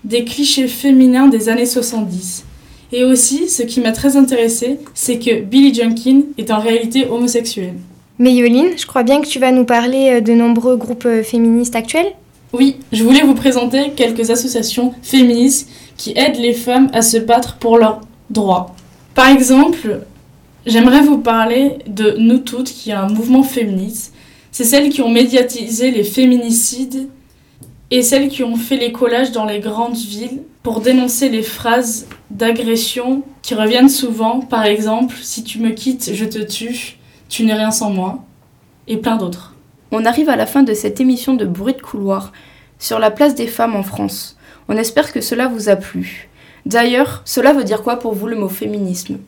des 0.05 0.25
clichés 0.25 0.69
féminins 0.69 1.29
des 1.29 1.49
années 1.49 1.67
70. 1.67 2.45
Et 2.93 3.05
aussi, 3.05 3.49
ce 3.49 3.63
qui 3.63 3.81
m'a 3.81 3.93
très 3.93 4.17
intéressé, 4.17 4.79
c'est 4.95 5.19
que 5.19 5.41
Billy 5.41 5.75
Junkin 5.75 6.23
est 6.39 6.51
en 6.51 6.61
réalité 6.61 7.09
homosexuel. 7.09 7.75
Mais 8.19 8.33
Yoline, 8.33 8.77
je 8.77 8.87
crois 8.87 9.03
bien 9.03 9.21
que 9.21 9.27
tu 9.27 9.41
vas 9.41 9.51
nous 9.51 9.65
parler 9.65 10.13
euh, 10.13 10.21
de 10.21 10.33
nombreux 10.33 10.77
groupes 10.77 11.07
euh, 11.07 11.25
féministes 11.25 11.75
actuels 11.75 12.13
Oui, 12.57 12.77
je 12.93 13.03
voulais 13.03 13.23
vous 13.23 13.35
présenter 13.35 13.95
quelques 13.97 14.31
associations 14.31 14.95
féministes 15.03 15.69
qui 15.97 16.13
aident 16.15 16.39
les 16.39 16.53
femmes 16.53 16.89
à 16.93 17.03
se 17.03 17.17
battre 17.17 17.57
pour 17.57 17.79
leurs 17.79 18.01
droits. 18.31 18.77
Par 19.17 19.27
exemple, 19.29 20.03
j'aimerais 20.65 21.03
vous 21.03 21.19
parler 21.19 21.79
de 21.89 22.15
Nous 22.17 22.39
Toutes, 22.39 22.71
qui 22.71 22.91
est 22.91 22.95
un 22.95 23.09
mouvement 23.09 23.43
féministe. 23.43 24.15
C'est 24.53 24.63
celles 24.63 24.91
qui 24.91 25.03
ont 25.03 25.09
médiatisé 25.09 25.91
les 25.91 26.05
féminicides 26.05 27.09
et 27.91 28.03
celles 28.03 28.29
qui 28.29 28.45
ont 28.45 28.55
fait 28.55 28.77
les 28.77 28.93
collages 28.93 29.33
dans 29.33 29.47
les 29.47 29.59
grandes 29.59 29.97
villes 29.97 30.43
pour 30.63 30.81
dénoncer 30.81 31.31
les 31.31 31.43
phrases 31.43 32.07
d'agression 32.31 33.25
qui 33.43 33.57
reviennent 33.57 33.89
souvent, 33.89 34.39
par 34.39 34.65
exemple 34.65 35.17
si 35.23 35.43
tu 35.43 35.59
me 35.59 35.71
quittes, 35.71 36.13
je 36.15 36.25
te 36.25 36.39
tue, 36.39 36.99
tu 37.29 37.45
n'es 37.45 37.55
rien 37.55 37.73
sans 37.73 37.91
moi, 37.91 38.25
et 38.87 38.97
plein 38.97 39.17
d'autres. 39.17 39.54
On 39.91 40.05
arrive 40.05 40.29
à 40.29 40.37
la 40.37 40.47
fin 40.47 40.63
de 40.63 40.75
cette 40.75 41.01
émission 41.01 41.35
de 41.35 41.45
bruit 41.45 41.75
de 41.75 41.81
couloir 41.81 42.33
sur 42.79 42.99
la 42.99 43.11
place 43.11 43.35
des 43.35 43.47
femmes 43.47 43.77
en 43.77 43.83
France. 43.83 44.37
On 44.69 44.77
espère 44.77 45.13
que 45.13 45.21
cela 45.21 45.47
vous 45.49 45.69
a 45.69 45.77
plu. 45.77 46.29
D'ailleurs, 46.67 47.23
cela 47.25 47.53
veut 47.53 47.65
dire 47.65 47.83
quoi 47.83 47.99
pour 47.99 48.15
vous 48.15 48.27
le 48.27 48.37
mot 48.37 48.49
féminisme? 48.49 49.19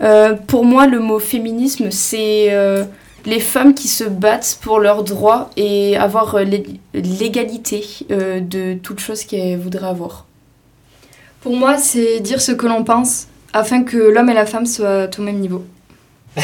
Euh, 0.00 0.34
Pour 0.34 0.64
moi, 0.64 0.86
le 0.86 0.98
mot 0.98 1.20
féminisme, 1.20 1.90
c'est 1.90 2.48
euh, 2.52 2.84
les 3.26 3.40
femmes 3.40 3.74
qui 3.74 3.88
se 3.88 4.04
battent 4.04 4.58
pour 4.60 4.80
leurs 4.80 5.04
droits 5.04 5.50
et 5.56 5.96
avoir 5.96 6.34
euh, 6.34 6.44
l'égalité 6.92 7.84
euh, 8.10 8.40
de 8.40 8.74
toutes 8.74 9.00
choses 9.00 9.24
qu'elles 9.24 9.58
voudraient 9.58 9.88
avoir. 9.88 10.26
Pour 11.40 11.56
moi, 11.56 11.78
c'est 11.78 12.20
dire 12.20 12.40
ce 12.40 12.52
que 12.52 12.66
l'on 12.66 12.84
pense 12.84 13.28
afin 13.52 13.84
que 13.84 13.96
l'homme 13.96 14.30
et 14.30 14.34
la 14.34 14.46
femme 14.46 14.66
soient 14.66 15.08
au 15.18 15.22
même 15.22 15.38
niveau. 15.38 15.64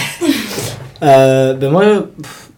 Euh, 1.03 1.55
ben 1.55 1.71
moi, 1.71 1.83
pff, 2.23 2.50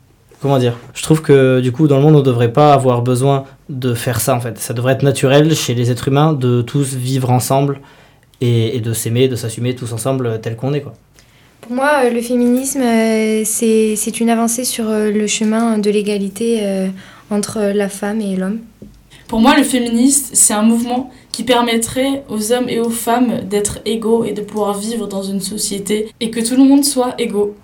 comment 0.42 0.58
dire 0.58 0.76
Je 0.92 1.02
trouve 1.02 1.22
que 1.22 1.60
du 1.60 1.72
coup, 1.72 1.88
dans 1.88 1.96
le 1.96 2.02
monde, 2.02 2.16
on 2.16 2.18
ne 2.18 2.24
devrait 2.24 2.52
pas 2.52 2.74
avoir 2.74 3.00
besoin 3.00 3.44
de 3.70 3.94
faire 3.94 4.20
ça 4.20 4.34
en 4.34 4.40
fait. 4.40 4.58
Ça 4.58 4.74
devrait 4.74 4.92
être 4.92 5.02
naturel 5.02 5.54
chez 5.54 5.74
les 5.74 5.90
êtres 5.90 6.08
humains 6.08 6.34
de 6.34 6.60
tous 6.60 6.94
vivre 6.94 7.30
ensemble 7.30 7.80
et, 8.40 8.76
et 8.76 8.80
de 8.80 8.92
s'aimer, 8.92 9.28
de 9.28 9.36
s'assumer 9.36 9.74
tous 9.74 9.92
ensemble 9.92 10.40
tel 10.42 10.56
qu'on 10.56 10.74
est 10.74 10.82
quoi. 10.82 10.92
Pour 11.62 11.76
moi, 11.76 12.02
euh, 12.04 12.10
le 12.10 12.20
féminisme, 12.20 12.82
euh, 12.82 13.42
c'est 13.44 13.94
c'est 13.94 14.18
une 14.18 14.30
avancée 14.30 14.64
sur 14.64 14.90
euh, 14.90 15.12
le 15.12 15.28
chemin 15.28 15.78
de 15.78 15.90
l'égalité 15.90 16.58
euh, 16.62 16.88
entre 17.30 17.60
la 17.72 17.88
femme 17.88 18.20
et 18.20 18.34
l'homme. 18.34 18.58
Pour 19.28 19.40
moi, 19.40 19.56
le 19.56 19.62
féministe, 19.62 20.30
c'est 20.34 20.54
un 20.54 20.62
mouvement 20.62 21.10
qui 21.30 21.44
permettrait 21.44 22.24
aux 22.28 22.52
hommes 22.52 22.68
et 22.68 22.80
aux 22.80 22.90
femmes 22.90 23.42
d'être 23.48 23.78
égaux 23.84 24.24
et 24.24 24.32
de 24.32 24.42
pouvoir 24.42 24.76
vivre 24.76 25.06
dans 25.06 25.22
une 25.22 25.40
société 25.40 26.12
et 26.18 26.30
que 26.30 26.40
tout 26.40 26.56
le 26.56 26.64
monde 26.64 26.84
soit 26.84 27.14
égaux. 27.18 27.54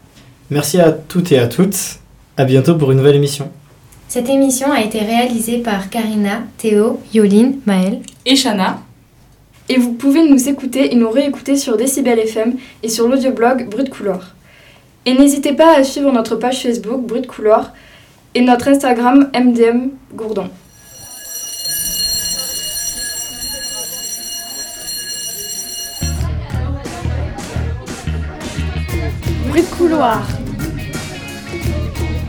Merci 0.49 0.79
à 0.79 0.93
toutes 0.93 1.33
et 1.33 1.38
à 1.38 1.49
toutes. 1.49 1.99
À 2.38 2.44
bientôt 2.44 2.77
pour 2.77 2.92
une 2.92 2.98
nouvelle 2.98 3.16
émission. 3.16 3.51
Cette 4.07 4.29
émission 4.29 4.70
a 4.70 4.81
été 4.81 5.01
réalisée 5.01 5.59
par 5.59 5.90
Karina, 5.90 6.42
Théo, 6.57 7.01
Yoline, 7.12 7.59
Maël 7.66 7.98
et 8.24 8.37
Shana. 8.37 8.79
Et 9.68 9.77
vous 9.77 9.94
pouvez 9.94 10.22
nous 10.29 10.48
écouter 10.48 10.92
et 10.92 10.94
nous 10.94 11.11
réécouter 11.11 11.57
sur 11.57 11.77
Décibel 11.77 12.20
FM 12.20 12.55
et 12.85 12.88
sur 12.88 13.09
l'audioblog 13.09 13.68
Brut 13.68 13.90
Couloir. 13.90 14.37
Et 15.05 15.14
n'hésitez 15.14 15.53
pas 15.53 15.77
à 15.79 15.83
suivre 15.83 16.12
notre 16.12 16.37
page 16.37 16.62
Facebook 16.62 17.05
Brut 17.05 17.27
Couloir 17.27 17.72
et 18.37 18.40
notre 18.40 18.68
Instagram 18.68 19.29
MDM 19.35 19.88
Gourdon. 20.14 20.48
Bruit 29.48 29.62
de 29.62 29.77
couloir. 29.77 30.22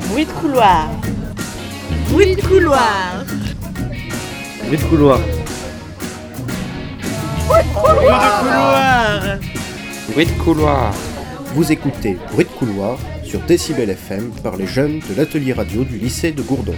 Bruit 0.09 0.25
de 0.25 0.31
couloir. 0.31 0.89
Bruit 2.09 2.35
de 2.35 2.41
couloir. 2.41 3.23
Bruit 4.65 4.77
de 4.77 4.83
couloir. 4.85 5.19
Bruit 7.47 7.63
de 7.63 7.73
couloir. 7.73 9.39
Bruit 10.11 10.25
de 10.25 10.31
couloir. 10.43 10.93
Vous 11.53 11.71
écoutez 11.71 12.17
Bruit 12.33 12.45
de 12.45 12.49
couloir 12.49 12.97
sur 13.23 13.39
Décibel 13.41 13.91
FM 13.91 14.31
par 14.41 14.57
les 14.57 14.65
jeunes 14.65 14.99
de 15.09 15.15
l'atelier 15.15 15.53
radio 15.53 15.83
du 15.83 15.97
lycée 15.99 16.31
de 16.31 16.41
Gourdon. 16.41 16.75